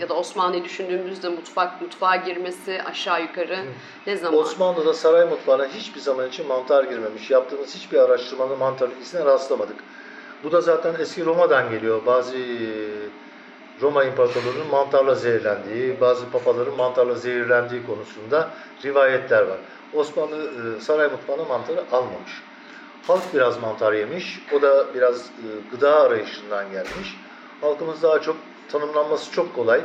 ya 0.01 0.09
da 0.09 0.15
Osmanlı'yı 0.15 0.65
düşündüğümüzde 0.65 1.29
mutfak 1.29 1.83
mutfağa 1.83 2.17
girmesi 2.17 2.83
aşağı 2.83 3.23
yukarı 3.23 3.59
ne 4.07 4.17
zaman? 4.17 4.41
Osmanlı'da 4.41 4.95
saray 4.95 5.25
mutfağına 5.25 5.67
hiçbir 5.67 6.01
zaman 6.01 6.29
için 6.29 6.47
mantar 6.47 6.85
girmemiş. 6.85 7.31
Yaptığımız 7.31 7.75
hiçbir 7.75 7.99
araştırmada 7.99 8.57
mantarın 8.57 9.01
izine 9.03 9.25
rastlamadık. 9.25 9.77
Bu 10.45 10.53
da 10.53 10.61
zaten 10.61 10.95
eski 10.99 11.25
Roma'dan 11.25 11.71
geliyor. 11.71 12.07
Bazı 12.07 12.37
Roma 13.83 14.05
İmparatorluğu'nun 14.05 14.67
mantarla 14.71 15.15
zehirlendiği, 15.15 16.01
bazı 16.01 16.31
papaların 16.31 16.77
mantarla 16.77 17.15
zehirlendiği 17.15 17.87
konusunda 17.87 18.51
rivayetler 18.85 19.43
var. 19.43 19.59
Osmanlı 19.95 20.51
e, 20.77 20.81
saray 20.81 21.09
mutfağına 21.09 21.45
mantarı 21.45 21.85
almamış. 21.93 22.43
Halk 23.07 23.35
biraz 23.35 23.61
mantar 23.63 23.93
yemiş. 23.93 24.41
O 24.53 24.63
da 24.63 24.95
biraz 24.95 25.21
e, 25.27 25.47
gıda 25.71 26.01
arayışından 26.01 26.71
gelmiş. 26.71 27.17
Halkımız 27.61 28.03
daha 28.03 28.21
çok 28.21 28.37
tanımlanması 28.73 29.33
çok 29.33 29.55
kolay. 29.55 29.81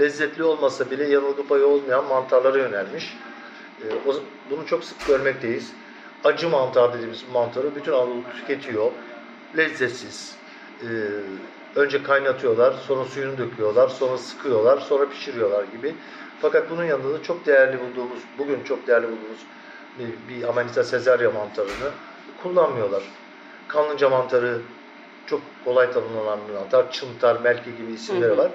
Lezzetli 0.00 0.44
olmasa 0.44 0.90
bile 0.90 1.08
yanılgı 1.08 1.46
payı 1.46 1.66
olmayan 1.66 2.04
mantarlara 2.04 2.58
yönelmiş. 2.58 3.16
E, 3.82 3.86
Bunu 4.50 4.66
çok 4.66 4.84
sık 4.84 5.06
görmekteyiz. 5.06 5.72
acı 6.24 6.48
mantar 6.48 6.94
dediğimiz 6.94 7.24
mantarı 7.32 7.74
bütün 7.74 7.92
Anadolu 7.92 8.22
tüketiyor. 8.36 8.90
Lezzetsiz. 9.56 10.36
Önce 11.76 12.02
kaynatıyorlar, 12.02 12.72
sonra 12.72 13.04
suyunu 13.04 13.38
döküyorlar, 13.38 13.88
sonra 13.88 14.18
sıkıyorlar, 14.18 14.78
sonra 14.78 15.08
pişiriyorlar 15.08 15.64
gibi. 15.64 15.94
Fakat 16.40 16.70
bunun 16.70 16.84
yanında 16.84 17.14
da 17.18 17.22
çok 17.22 17.46
değerli 17.46 17.80
bulduğumuz, 17.80 18.18
bugün 18.38 18.64
çok 18.64 18.86
değerli 18.86 19.06
bulduğumuz 19.06 19.46
bir, 20.28 20.48
Amanita 20.48 20.84
caesarea 20.84 21.30
mantarını 21.30 21.90
kullanmıyorlar. 22.42 23.02
Kanlıca 23.68 24.08
mantarı 24.08 24.60
çok 25.26 25.40
kolay 25.64 25.92
tanımlanan 25.92 26.38
bir 26.48 26.54
mantar. 26.54 26.92
Çıntar, 26.92 27.40
melki 27.40 27.76
gibi 27.76 27.92
isimleri 27.92 28.30
Hı 28.30 28.34
hı. 28.34 28.38
var. 28.38 28.50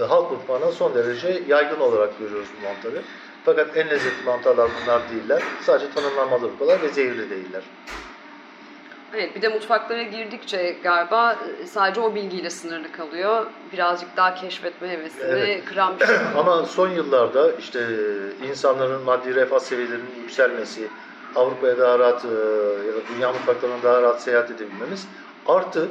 E, 0.00 0.02
halk 0.02 0.30
mutfağına 0.30 0.72
son 0.72 0.94
derece 0.94 1.42
yaygın 1.48 1.80
olarak 1.80 2.18
görüyoruz 2.18 2.48
bu 2.60 2.68
mantarı. 2.68 3.02
Fakat 3.44 3.76
en 3.76 3.88
lezzetli 3.88 4.24
mantarlar 4.24 4.70
bunlar 4.82 5.02
değiller. 5.10 5.42
Sadece 5.62 5.92
tanımlanmaları 5.94 6.58
kolay 6.58 6.82
ve 6.82 6.88
zehirli 6.88 7.30
değiller. 7.30 7.62
Evet 9.14 9.36
bir 9.36 9.42
de 9.42 9.48
mutfaklara 9.48 10.02
girdikçe 10.02 10.76
galiba 10.82 11.36
e, 11.62 11.66
sadece 11.66 12.00
o 12.00 12.14
bilgiyle 12.14 12.50
sınırlı 12.50 12.92
kalıyor. 12.92 13.46
Birazcık 13.72 14.16
daha 14.16 14.34
keşfetme 14.34 14.88
hevesini 14.88 15.24
Evet. 15.24 15.64
kıran 15.64 16.00
bir 16.00 16.06
şey. 16.06 16.16
Ama 16.38 16.64
son 16.64 16.88
yıllarda 16.88 17.52
işte 17.52 17.86
insanların 18.48 19.02
maddi 19.02 19.34
refah 19.34 19.58
seviyelerinin 19.58 20.14
yükselmesi, 20.22 20.88
Avrupa'ya 21.36 21.78
daha 21.78 21.98
rahat 21.98 22.24
e, 22.24 22.28
ya 22.86 22.94
da 22.94 23.00
dünya 23.14 23.32
mutfaklarına 23.32 23.82
daha 23.82 24.02
rahat 24.02 24.22
seyahat 24.22 24.50
edebilmemiz 24.50 25.08
artı 25.46 25.88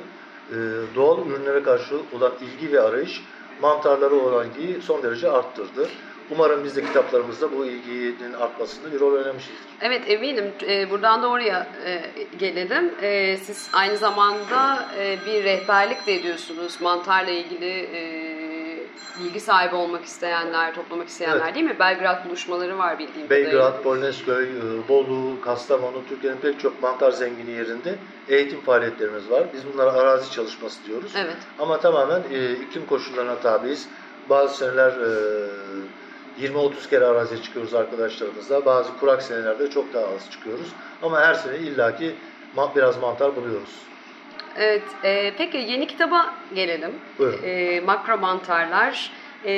e, 0.51 0.55
doğal 0.95 1.27
ürünlere 1.27 1.63
karşı 1.63 1.95
olan 2.17 2.31
ilgi 2.41 2.73
ve 2.73 2.81
arayış 2.81 3.23
mantarlara 3.61 4.15
olan 4.15 4.47
ilgiyi 4.47 4.81
son 4.81 5.03
derece 5.03 5.31
arttırdı. 5.31 5.87
Umarım 6.31 6.63
biz 6.63 6.75
de 6.75 6.85
kitaplarımızda 6.85 7.51
bu 7.51 7.65
ilginin 7.65 8.33
artmasında 8.33 8.91
bir 8.93 8.99
rol 8.99 9.13
oynamışızdır. 9.13 9.55
Evet 9.81 10.01
eminim. 10.07 10.53
Ee, 10.67 10.89
buradan 10.89 11.23
da 11.23 11.27
oraya 11.29 11.67
e, 11.85 12.03
gelelim. 12.39 12.91
Ee, 13.01 13.37
siz 13.37 13.69
aynı 13.73 13.97
zamanda 13.97 14.89
e, 14.99 15.17
bir 15.25 15.43
rehberlik 15.43 16.07
de 16.07 16.15
ediyorsunuz. 16.15 16.81
Mantarla 16.81 17.31
ilgili 17.31 17.69
e, 17.95 18.29
bilgi 19.19 19.39
sahibi 19.39 19.75
olmak 19.75 20.05
isteyenler, 20.05 20.75
toplamak 20.75 21.07
isteyenler 21.07 21.41
Evet. 21.45 21.55
değil 21.55 21.65
mi? 21.65 21.79
Belgrad 21.79 22.25
buluşmaları 22.25 22.77
var 22.77 22.99
bildiğim 22.99 23.27
kadarıyla. 23.27 23.51
Belgrad, 23.51 23.81
Polonezköy, 23.83 24.45
e, 24.45 24.87
Bolu, 24.89 25.41
Kastamonu, 25.41 26.01
Türkiye'nin 26.09 26.37
pek 26.39 26.59
çok 26.59 26.81
mantar 26.81 27.11
zengini 27.11 27.51
yerinde 27.51 27.95
eğitim 28.27 28.61
faaliyetlerimiz 28.61 29.29
var. 29.29 29.43
Biz 29.53 29.61
bunlara 29.73 29.91
arazi 29.93 30.31
çalışması 30.31 30.85
diyoruz. 30.85 31.11
Evet. 31.17 31.37
Ama 31.59 31.79
tamamen 31.79 32.21
e, 32.31 32.51
iklim 32.51 32.85
koşullarına 32.85 33.35
tabiiz. 33.35 33.87
Bazı 34.29 34.57
seneler 34.57 34.91
e, 34.91 35.09
20-30 36.41 36.89
kere 36.89 37.05
araziye 37.05 37.41
çıkıyoruz 37.41 37.73
arkadaşlarımızla. 37.73 38.65
Bazı 38.65 38.97
kurak 38.97 39.21
senelerde 39.21 39.69
çok 39.69 39.93
daha 39.93 40.05
az 40.05 40.31
çıkıyoruz. 40.31 40.67
Ama 41.01 41.21
her 41.21 41.33
sene 41.33 41.57
illaki 41.57 42.15
biraz 42.75 43.01
mantar 43.01 43.35
buluyoruz. 43.35 43.89
Evet. 44.57 44.83
e, 45.03 45.33
peki 45.37 45.57
yeni 45.57 45.87
kitaba 45.87 46.33
gelelim. 46.55 46.91
Buyurun. 47.19 47.39
E, 47.43 47.79
makro 47.79 48.17
mantarlar. 48.17 49.11
E, 49.45 49.51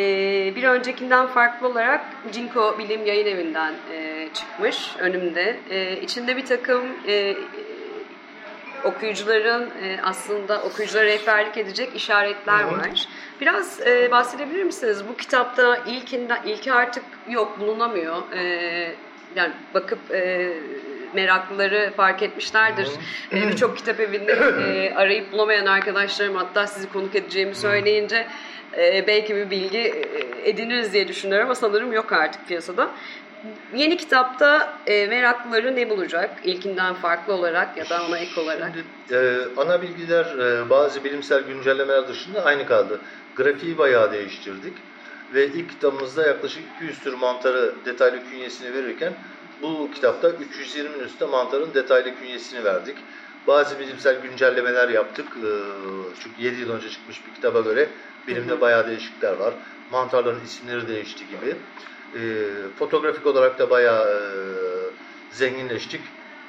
bir 0.56 0.64
öncekinden 0.64 1.28
farklı 1.28 1.68
olarak 1.68 2.06
Cinko 2.32 2.76
Bilim 2.80 3.06
Yayın 3.06 3.28
Evi'nden 3.28 3.74
e, 3.94 4.30
çıkmış 4.34 4.96
önümde. 5.00 5.60
E, 5.70 6.02
içinde 6.02 6.38
bir 6.38 6.46
takım 6.46 6.82
e, 7.08 7.36
okuyucuların 8.84 9.70
e, 9.84 10.00
aslında 10.04 10.62
okuyuculara 10.62 11.06
rehberlik 11.06 11.58
edecek 11.58 11.96
işaretler 11.96 12.64
Hı 12.64 12.68
hı. 12.68 12.72
var. 12.78 13.08
Biraz 13.42 13.82
e, 13.88 14.12
bahsedebilir 14.12 14.64
misiniz? 14.64 15.04
Bu 15.10 15.18
kitapta 15.18 15.76
ilkinden 15.76 16.40
ilki 16.46 16.74
artık 16.74 17.04
yok 17.30 17.60
bulunamıyor. 17.60 18.32
E, 18.32 18.42
yani 19.36 19.54
bakıp 19.74 20.00
e, 20.12 20.54
meraklıları 21.14 21.94
fark 21.98 22.24
etmişlerdir. 22.24 22.90
E, 23.34 23.48
Birçok 23.48 23.78
kitap 23.78 24.00
evinde 24.00 24.32
e, 24.68 24.94
arayıp 24.96 25.32
bulamayan 25.32 25.66
arkadaşlarım 25.66 26.36
hatta 26.36 26.68
sizi 26.68 26.92
konuk 26.94 27.16
edeceğimi 27.16 27.56
söyleyince 27.56 28.28
e, 28.78 29.08
belki 29.08 29.36
bir 29.36 29.50
bilgi 29.50 29.94
ediniriz 30.44 30.94
diye 30.94 31.08
düşünüyorum 31.08 31.48
ama 31.48 31.56
sanırım 31.56 31.94
yok 31.94 32.12
artık 32.14 32.48
piyasada. 32.48 32.92
Yeni 33.76 33.98
kitapta 33.98 34.74
e, 34.88 35.08
meraklıları 35.08 35.76
ne 35.76 35.90
bulacak? 35.90 36.30
İlkinden 36.44 36.94
farklı 36.94 37.34
olarak 37.34 37.78
ya 37.78 37.90
da 37.90 38.06
ona 38.08 38.18
ek 38.18 38.42
olarak. 38.42 38.72
Şimdi 38.74 39.22
e, 39.22 39.40
ana 39.58 39.82
bilgiler 39.82 40.26
e, 40.26 40.70
bazı 40.70 41.04
bilimsel 41.04 41.42
güncellemeler 41.42 42.08
dışında 42.08 42.46
aynı 42.46 42.66
kaldı. 42.66 43.02
Grafiği 43.36 43.78
bayağı 43.78 44.12
değiştirdik. 44.12 44.74
Ve 45.34 45.48
ilk 45.48 45.70
kitabımızda 45.70 46.28
yaklaşık 46.28 46.64
200 46.76 47.00
tür 47.00 47.14
mantarı 47.14 47.76
detaylı 47.86 48.30
künyesini 48.30 48.74
verirken 48.74 49.14
bu 49.62 49.90
kitapta 49.96 50.30
320'nin 50.30 51.00
üstünde 51.00 51.32
mantarın 51.32 51.74
detaylı 51.74 52.16
künyesini 52.20 52.64
verdik. 52.64 52.98
Bazı 53.48 53.80
bilimsel 53.80 54.22
güncellemeler 54.22 54.90
yaptık. 54.90 55.28
E, 55.28 55.52
çünkü 56.24 56.42
7 56.42 56.62
yıl 56.62 56.72
önce 56.72 56.90
çıkmış 56.90 57.28
bir 57.28 57.36
kitaba 57.36 57.62
göre 57.62 57.90
bilimde 58.28 58.62
bayağı 58.62 58.88
değişiklikler 58.88 59.34
var. 59.34 59.54
Mantarların 59.92 60.44
isimleri 60.46 60.88
değişti 60.88 61.24
gibi. 61.28 61.56
E, 62.16 62.20
fotoğrafik 62.80 63.26
olarak 63.26 63.60
da 63.60 63.70
bayağı 63.70 64.06
e, 64.06 64.22
zenginleştik. 65.32 66.02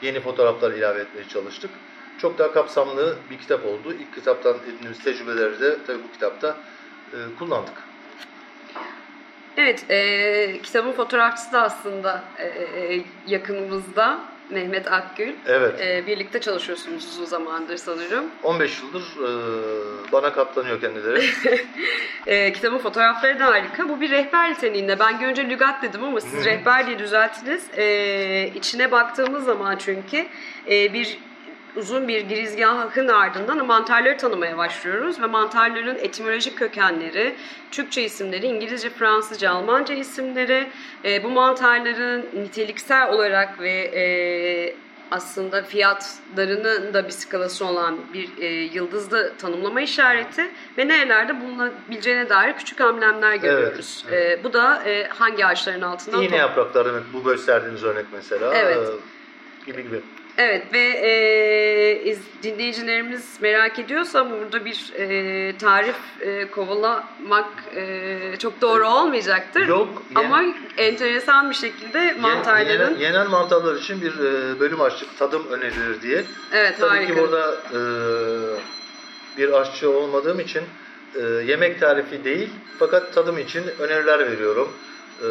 Yeni 0.02 0.20
fotoğraflar 0.20 0.70
ilave 0.70 1.00
etmeye 1.00 1.28
çalıştık. 1.28 1.70
Çok 2.18 2.38
daha 2.38 2.52
kapsamlı 2.52 3.16
bir 3.30 3.38
kitap 3.38 3.66
oldu. 3.66 3.92
İlk 3.92 4.14
kitaptan 4.14 4.56
edindiğimiz 4.64 5.04
tecrübeleri 5.04 5.60
de 5.60 5.78
tabii 5.86 6.02
bu 6.08 6.12
kitapta 6.12 6.56
e, 7.12 7.16
kullandık. 7.38 7.74
Evet, 9.56 9.90
e, 9.90 10.62
kitabın 10.62 10.92
fotoğrafçısı 10.92 11.52
da 11.52 11.62
aslında 11.62 12.24
e, 12.38 12.46
e, 12.46 13.04
yakınımızda 13.26 14.20
Mehmet 14.52 14.92
Akgül. 14.92 15.32
Evet. 15.46 15.80
E, 15.80 16.06
birlikte 16.06 16.40
çalışıyorsunuz 16.40 17.04
uzun 17.04 17.24
zamandır 17.24 17.76
sanırım. 17.76 18.24
15 18.42 18.82
yıldır 18.82 19.02
e, 19.02 19.32
bana 20.12 20.32
katlanıyor 20.32 20.80
kendileri. 20.80 21.24
E, 22.26 22.52
kitabın 22.52 22.78
fotoğrafları 22.78 23.38
da 23.38 23.46
harika. 23.46 23.88
Bu 23.88 24.00
bir 24.00 24.10
rehber 24.10 24.50
niteliğinde. 24.50 24.98
Ben 24.98 25.24
önce 25.24 25.48
lügat 25.48 25.82
dedim 25.82 26.04
ama 26.04 26.20
siz 26.20 26.44
rehber 26.44 26.86
diye 26.86 26.98
düzelttiniz. 26.98 27.64
E, 27.76 28.46
içine 28.54 28.90
baktığımız 28.90 29.44
zaman 29.44 29.76
çünkü 29.76 30.26
e, 30.70 30.92
bir 30.92 31.18
uzun 31.76 32.08
bir 32.08 32.20
girizgahın 32.20 33.08
ardından 33.08 33.66
mantarları 33.66 34.16
tanımaya 34.16 34.58
başlıyoruz 34.58 35.20
ve 35.20 35.26
mantarların 35.26 35.96
etimolojik 35.96 36.58
kökenleri, 36.58 37.34
Türkçe 37.70 38.02
isimleri, 38.02 38.46
İngilizce, 38.46 38.90
Fransızca, 38.90 39.50
Almanca 39.50 39.94
isimleri, 39.94 40.68
e, 41.04 41.24
bu 41.24 41.28
mantarların 41.28 42.26
niteliksel 42.34 43.12
olarak 43.12 43.60
ve 43.60 43.72
e, 43.72 44.02
aslında 45.10 45.62
fiyatlarının 45.62 46.94
da 46.94 47.06
bir 47.06 47.10
skalası 47.10 47.66
olan 47.66 47.98
bir 48.14 48.30
e, 48.38 48.46
yıldızlı 48.46 49.32
tanımlama 49.38 49.80
işareti 49.80 50.50
ve 50.78 50.88
nerelerde 50.88 51.40
bulunabileceğine 51.40 52.28
dair 52.28 52.52
küçük 52.52 52.80
amblemler 52.80 53.34
görüyoruz. 53.34 54.04
evet. 54.08 54.40
E, 54.40 54.44
bu 54.44 54.52
da 54.52 54.82
e, 54.84 55.08
hangi 55.08 55.46
ağaçların 55.46 55.82
altından 55.82 56.22
İğne 56.22 56.36
yapraklar 56.36 56.86
demek 56.86 57.02
bu 57.12 57.24
gösterdiğiniz 57.24 57.84
örnek 57.84 58.06
mesela. 58.12 58.54
Evet. 58.54 58.78
E, 58.78 59.66
gibi 59.66 59.82
gibi. 59.82 60.00
Evet 60.38 60.72
ve 60.72 60.78
e, 60.78 62.02
iz- 62.10 62.42
dinleyicilerimiz 62.42 63.38
merak 63.40 63.78
ediyorsa 63.78 64.30
burada 64.30 64.64
bir 64.64 64.92
e, 64.98 65.58
tarif 65.58 65.96
e, 66.20 66.50
kovalamak 66.50 67.48
e, 67.76 68.18
çok 68.38 68.60
doğru 68.60 68.88
olmayacaktır. 68.88 69.68
Yok. 69.68 70.02
Ama 70.14 70.42
enteresan 70.76 71.50
bir 71.50 71.54
şekilde 71.54 72.12
mantarların... 72.20 72.70
Yenen, 72.70 72.98
yenen 73.00 73.30
mantarlar 73.30 73.76
için 73.76 74.02
bir 74.02 74.12
e, 74.18 74.60
bölüm 74.60 74.80
açtık. 74.80 75.18
Tadım 75.18 75.46
önerilir 75.50 76.02
diye. 76.02 76.24
evet 76.52 76.76
Tabii 76.80 76.90
harika. 76.96 77.14
ki 77.14 77.20
burada 77.20 77.54
e, 77.72 77.80
bir 79.38 79.52
aşçı 79.52 79.90
olmadığım 79.90 80.40
için 80.40 80.62
e, 81.14 81.20
yemek 81.46 81.80
tarifi 81.80 82.24
değil 82.24 82.48
fakat 82.78 83.14
tadım 83.14 83.38
için 83.38 83.64
öneriler 83.78 84.18
veriyorum. 84.32 84.72
E, 85.22 85.26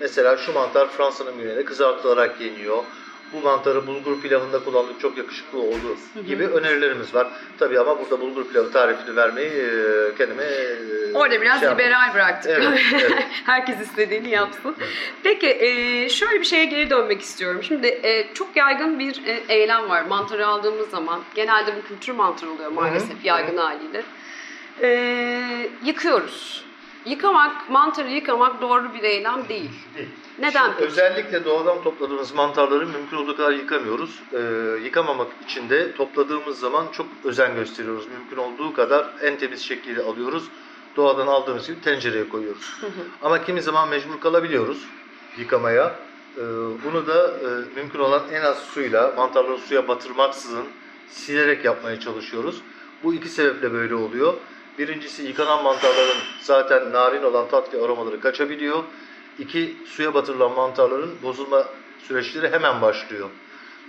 mesela 0.00 0.36
şu 0.36 0.52
mantar 0.52 0.88
Fransa'nın 0.88 1.38
güneyinde 1.38 1.64
kızartılarak 1.64 2.40
yeniyor. 2.40 2.82
Bu 3.32 3.40
mantarı 3.40 3.86
bulgur 3.86 4.20
pilavında 4.20 4.64
kullandık 4.64 5.00
çok 5.00 5.18
yakışıklı 5.18 5.58
oldu 5.58 5.96
gibi 6.26 6.46
önerilerimiz 6.46 7.14
var. 7.14 7.28
Tabii 7.58 7.80
ama 7.80 7.98
burada 7.98 8.20
bulgur 8.20 8.48
pilavı 8.48 8.72
tarifini 8.72 9.16
vermeyi 9.16 9.50
e, 9.50 10.14
kendime 10.18 10.42
e, 10.42 11.14
Orada 11.14 11.40
biraz 11.40 11.60
şey 11.60 11.70
liberal 11.70 12.14
bıraktık. 12.14 12.50
Evet, 12.50 12.80
evet. 12.94 13.24
Herkes 13.46 13.80
istediğini 13.80 14.28
yapsın. 14.30 14.76
Peki 15.22 15.46
e, 15.48 16.08
şöyle 16.08 16.40
bir 16.40 16.46
şeye 16.46 16.64
geri 16.64 16.90
dönmek 16.90 17.20
istiyorum. 17.22 17.62
Şimdi 17.62 17.86
e, 17.86 18.34
çok 18.34 18.56
yaygın 18.56 18.98
bir 18.98 19.26
e, 19.26 19.40
eylem 19.48 19.88
var. 19.88 20.02
Mantarı 20.02 20.46
aldığımız 20.46 20.90
zaman 20.90 21.20
genelde 21.34 21.76
bu 21.76 21.88
kültür 21.88 22.12
mantarı 22.12 22.50
oluyor 22.50 22.70
maalesef 22.70 23.10
Hı 23.10 23.22
hı. 23.22 23.26
yaygın 23.26 23.56
haliyle. 23.56 24.02
E, 24.82 25.70
yıkıyoruz. 25.84 26.67
Yıkamak, 27.08 27.70
mantarı 27.70 28.10
yıkamak 28.10 28.62
doğru 28.62 28.94
bir 28.94 29.02
eylem 29.02 29.48
değil. 29.48 29.70
Değil. 29.96 30.08
Neden 30.38 30.64
Şimdi 30.64 30.74
peki? 30.76 30.86
özellikle 30.88 31.44
doğadan 31.44 31.82
topladığımız 31.82 32.34
mantarları 32.34 32.86
mümkün 32.86 33.16
olduğu 33.16 33.36
kadar 33.36 33.52
yıkamıyoruz. 33.52 34.22
Ee, 34.32 34.38
yıkamamak 34.84 35.28
için 35.44 35.70
de 35.70 35.92
topladığımız 35.94 36.60
zaman 36.60 36.86
çok 36.92 37.06
özen 37.24 37.54
gösteriyoruz. 37.54 38.06
Mümkün 38.18 38.36
olduğu 38.36 38.74
kadar 38.74 39.06
en 39.22 39.38
temiz 39.38 39.62
şekliyle 39.62 40.02
alıyoruz. 40.02 40.44
Doğadan 40.96 41.26
aldığımız 41.26 41.66
gibi 41.66 41.80
tencereye 41.80 42.28
koyuyoruz. 42.28 42.76
Ama 43.22 43.44
kimi 43.44 43.62
zaman 43.62 43.88
mecbur 43.88 44.20
kalabiliyoruz 44.20 44.86
yıkamaya. 45.38 45.94
Ee, 46.36 46.40
bunu 46.84 47.06
da 47.06 47.28
e, 47.28 47.48
mümkün 47.80 47.98
olan 47.98 48.22
en 48.32 48.42
az 48.42 48.58
suyla, 48.58 49.14
mantarları 49.16 49.58
suya 49.58 49.88
batırmaksızın 49.88 50.64
silerek 51.10 51.64
yapmaya 51.64 52.00
çalışıyoruz. 52.00 52.62
Bu 53.02 53.14
iki 53.14 53.28
sebeple 53.28 53.72
böyle 53.72 53.94
oluyor. 53.94 54.34
Birincisi 54.78 55.22
yıkanan 55.22 55.62
mantarların 55.62 56.18
zaten 56.40 56.92
narin 56.92 57.22
olan 57.22 57.48
tat 57.48 57.74
ve 57.74 57.84
aromaları 57.84 58.20
kaçabiliyor. 58.20 58.84
İki, 59.38 59.76
suya 59.86 60.14
batırılan 60.14 60.52
mantarların 60.52 61.10
bozulma 61.22 61.68
süreçleri 62.08 62.52
hemen 62.52 62.82
başlıyor. 62.82 63.28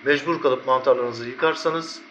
Mecbur 0.06 0.42
kalıp 0.42 0.68
mantarlarınızı 0.68 1.26
yıkarsanız 1.26 2.02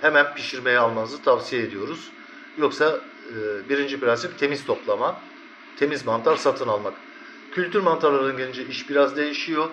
hemen 0.00 0.34
pişirmeye 0.34 0.78
almanızı 0.78 1.22
tavsiye 1.22 1.62
ediyoruz. 1.62 2.10
Yoksa 2.58 3.00
birinci 3.68 4.00
prensip 4.00 4.38
temiz 4.38 4.64
toplama, 4.64 5.20
temiz 5.76 6.06
mantar 6.06 6.36
satın 6.36 6.68
almak. 6.68 6.94
Kültür 7.52 7.80
mantarlarına 7.80 8.38
gelince 8.38 8.66
iş 8.66 8.90
biraz 8.90 9.16
değişiyor. 9.16 9.68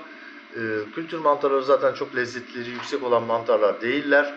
Kültür 0.95 1.19
mantarları 1.19 1.63
zaten 1.63 1.93
çok 1.93 2.15
lezzetleri 2.15 2.69
yüksek 2.69 3.03
olan 3.03 3.23
mantarlar 3.23 3.81
değiller. 3.81 4.33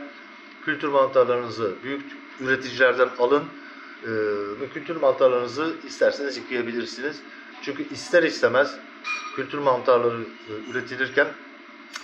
Kültür 0.65 0.89
mantarlarınızı 0.89 1.73
büyük 1.85 2.22
üreticilerden 2.41 3.09
alın. 3.19 3.45
E, 4.03 4.69
kültür 4.75 4.97
mantarlarınızı 4.97 5.75
isterseniz 5.87 6.37
yıkayabilirsiniz. 6.37 7.17
Çünkü 7.63 7.89
ister 7.89 8.23
istemez 8.23 8.77
kültür 9.37 9.59
mantarları 9.59 10.21
e, 10.21 10.71
üretilirken 10.71 11.27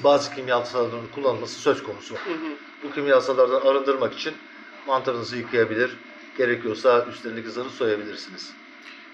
bazı 0.01 0.35
kimyasalların 0.35 1.07
kullanılması 1.15 1.61
söz 1.61 1.83
konusu. 1.83 2.15
Hı 2.15 2.31
hı. 2.31 2.53
Bu 2.83 2.93
kimyasallardan 2.93 3.61
arındırmak 3.61 4.15
için 4.15 4.35
mantarınızı 4.87 5.37
yıkayabilir. 5.37 5.97
Gerekiyorsa 6.39 7.07
üstlerindeki 7.11 7.51
zarı 7.51 7.71
soyabilirsiniz. 7.71 8.53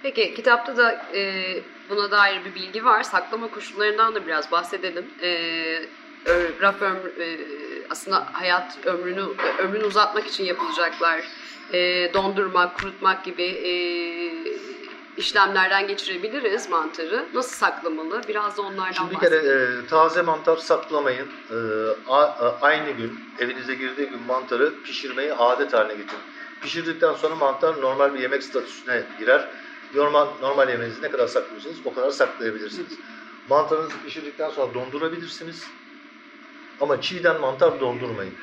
Peki 0.02 0.34
kitapta 0.34 0.76
da 0.76 1.06
e, 1.14 1.62
buna 1.90 2.10
dair 2.10 2.44
bir 2.44 2.54
bilgi 2.54 2.84
var. 2.84 3.02
Saklama 3.02 3.50
koşullarından 3.50 4.14
da 4.14 4.26
biraz 4.26 4.52
bahsedelim. 4.52 5.06
E, 5.22 5.30
raf 6.60 6.82
ömrü, 6.82 7.12
e, 7.18 7.38
aslında 7.90 8.26
hayat 8.32 8.78
ömrünü 8.86 9.24
ömrünü 9.58 9.84
uzatmak 9.84 10.26
için 10.26 10.44
yapılacaklar. 10.44 11.20
E, 11.72 12.10
dondurmak, 12.14 12.78
kurutmak 12.78 13.24
gibi 13.24 13.42
e, 13.42 13.72
işlemlerden 15.16 15.86
geçirebiliriz 15.86 16.70
mantarı. 16.70 17.26
Nasıl 17.34 17.56
saklamalı? 17.56 18.22
Biraz 18.28 18.56
da 18.56 18.62
onlardan 18.62 18.92
Şimdi 18.92 19.10
bir 19.14 19.20
kere 19.20 19.36
e, 19.36 19.86
taze 19.86 20.22
mantar 20.22 20.56
saklamayın. 20.56 21.28
E, 21.50 21.56
a, 22.08 22.20
a, 22.22 22.58
aynı 22.60 22.90
gün 22.90 23.20
evinize 23.38 23.74
girdiği 23.74 24.08
gün 24.08 24.22
mantarı 24.22 24.82
pişirmeyi 24.82 25.32
adet 25.32 25.72
haline 25.72 25.94
getirin. 25.94 26.22
Pişirdikten 26.60 27.12
sonra 27.14 27.34
mantar 27.34 27.80
normal 27.80 28.14
bir 28.14 28.18
yemek 28.18 28.42
statüsüne 28.42 29.02
girer. 29.18 29.48
Normal, 29.94 30.28
normal 30.40 30.68
yemeğinizi 30.68 31.02
ne 31.02 31.10
kadar 31.10 31.26
saklıyorsanız 31.26 31.76
o 31.84 31.94
kadar 31.94 32.10
saklayabilirsiniz. 32.10 32.92
Mantarınızı 33.48 33.94
pişirdikten 34.04 34.50
sonra 34.50 34.74
dondurabilirsiniz. 34.74 35.64
Ama 36.80 37.00
çiğden 37.00 37.40
mantar 37.40 37.80
dondurmayın. 37.80 38.34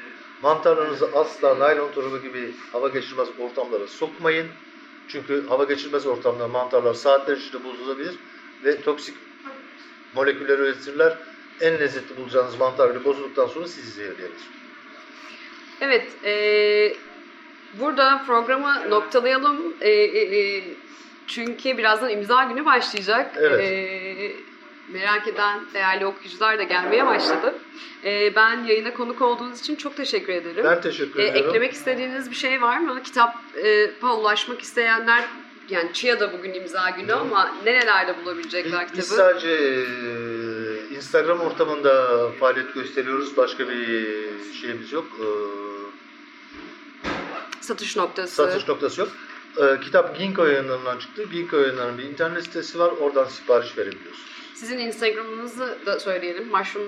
Mantarlarınızı 0.42 1.10
asla 1.16 1.60
naylon 1.60 1.92
torba 1.92 2.18
gibi 2.18 2.54
hava 2.72 2.88
geçirmez 2.88 3.28
ortamlara 3.40 3.88
sokmayın. 3.88 4.48
Çünkü 5.08 5.48
hava 5.48 5.64
geçirmez 5.64 6.06
ortamda 6.06 6.48
mantarlar 6.48 6.94
saatler 6.94 7.38
içinde 7.38 7.64
bozulabilir 7.64 8.16
ve 8.64 8.82
toksik 8.82 9.16
moleküller 10.16 10.60
üretirler. 10.60 11.18
En 11.62 11.80
lezzetli 11.80 12.18
bulacağınız 12.18 12.60
mantar 12.60 12.96
bile 12.96 13.06
bozulduktan 13.06 13.48
sonra 13.48 13.68
sizi 13.68 13.92
zehirleyebilir. 13.92 14.42
Evet, 15.82 16.08
e, 16.26 16.34
burada 17.80 18.24
programı 18.28 18.90
noktalayalım. 18.90 19.74
E, 19.82 19.92
e, 19.92 20.64
çünkü 21.28 21.78
birazdan 21.78 22.10
imza 22.10 22.44
günü 22.44 22.66
başlayacak. 22.66 23.36
Evet. 23.38 23.60
E, 23.60 24.51
merak 24.88 25.28
eden 25.28 25.60
değerli 25.74 26.06
okuyucular 26.06 26.58
da 26.58 26.64
gelmeye 26.64 27.06
başladı. 27.06 27.56
E, 28.04 28.36
ben 28.36 28.64
yayına 28.64 28.94
konuk 28.94 29.22
olduğunuz 29.22 29.60
için 29.60 29.76
çok 29.76 29.98
teşekkür 29.98 30.34
ederim. 30.34 30.64
Ben 30.64 30.82
teşekkür 30.82 31.20
e, 31.20 31.28
ederim. 31.28 31.48
Eklemek 31.48 31.74
istediğiniz 31.74 32.30
bir 32.32 32.36
şey 32.36 32.62
var 32.62 32.78
mı? 32.78 33.04
Kitapa 33.04 34.16
ulaşmak 34.16 34.62
isteyenler 34.62 35.26
yani 35.72 35.94
Çiğa'da 35.94 36.34
bugün 36.34 36.54
imza 36.54 36.90
günü 36.90 37.14
ama 37.14 37.56
nerelerde 37.66 38.16
bulabilecekler 38.22 38.82
kitabı? 38.88 38.98
Biz 38.98 39.08
sadece 39.08 39.50
e, 39.50 40.96
Instagram 40.96 41.40
ortamında 41.40 42.30
faaliyet 42.40 42.74
gösteriyoruz. 42.74 43.38
Başka 43.38 43.70
bir 43.70 44.08
şeyimiz 44.62 44.92
yok. 44.92 45.06
E, 45.20 45.28
satış 47.62 47.98
noktası. 47.98 48.36
Satış 48.36 48.68
noktası 48.68 49.02
yok. 49.02 49.10
E, 49.58 49.80
kitap 49.80 50.18
Ginkgo 50.18 50.46
yayınlarından 50.46 50.98
çıktı. 50.98 51.24
Ginkgo 51.32 51.58
yayınlarının 51.58 51.98
bir 51.98 52.04
internet 52.04 52.44
sitesi 52.44 52.80
var. 52.80 52.92
Oradan 53.02 53.26
sipariş 53.26 53.78
verebiliyorsunuz. 53.78 54.31
Sizin 54.62 54.78
Instagram'ınızı 54.78 55.78
da 55.86 56.00
söyleyelim. 56.00 56.48
Mushroom 56.48 56.88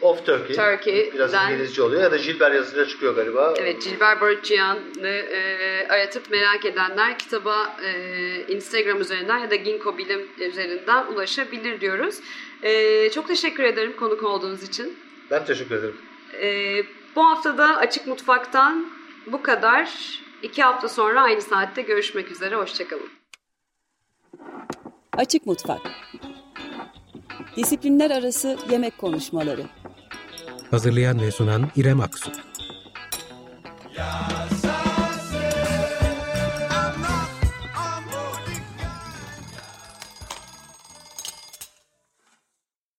of 0.00 0.26
Turkey. 0.26 0.56
Turkey. 0.56 1.12
Biraz 1.14 1.34
İngilizce 1.34 1.82
oluyor 1.82 2.02
ya 2.02 2.10
da 2.10 2.16
Gilber 2.16 2.52
yazıyla 2.52 2.86
çıkıyor 2.86 3.16
galiba. 3.16 3.54
Evet, 3.58 3.84
Gilber 3.84 4.20
Barutçıyan'ı 4.20 5.08
e, 5.08 5.86
aratıp 5.88 6.30
merak 6.30 6.64
edenler 6.64 7.18
kitaba 7.18 7.76
e, 7.84 8.52
Instagram 8.52 9.00
üzerinden 9.00 9.38
ya 9.38 9.50
da 9.50 9.54
Ginkgo 9.54 9.98
Bilim 9.98 10.28
üzerinden 10.38 11.06
ulaşabilir 11.06 11.80
diyoruz. 11.80 12.20
E, 12.62 13.10
çok 13.10 13.28
teşekkür 13.28 13.62
ederim 13.62 13.96
konuk 13.96 14.22
olduğunuz 14.22 14.62
için. 14.62 14.98
Ben 15.30 15.44
teşekkür 15.44 15.74
ederim. 15.74 15.96
E, 16.42 16.82
bu 17.16 17.24
hafta 17.24 17.58
da 17.58 17.76
Açık 17.76 18.06
Mutfak'tan 18.06 18.86
bu 19.26 19.42
kadar. 19.42 19.90
İki 20.42 20.62
hafta 20.62 20.88
sonra 20.88 21.22
aynı 21.22 21.42
saatte 21.42 21.82
görüşmek 21.82 22.30
üzere. 22.30 22.56
Hoşçakalın. 22.56 23.10
Açık 25.12 25.46
Mutfak 25.46 25.80
Disiplinler 27.56 28.10
Arası 28.10 28.58
Yemek 28.70 28.98
Konuşmaları. 28.98 29.62
Hazırlayan 30.70 31.20
ve 31.20 31.30
sunan 31.30 31.70
İrem 31.76 32.00
Aksu. 32.00 32.30
Ya 33.98 34.28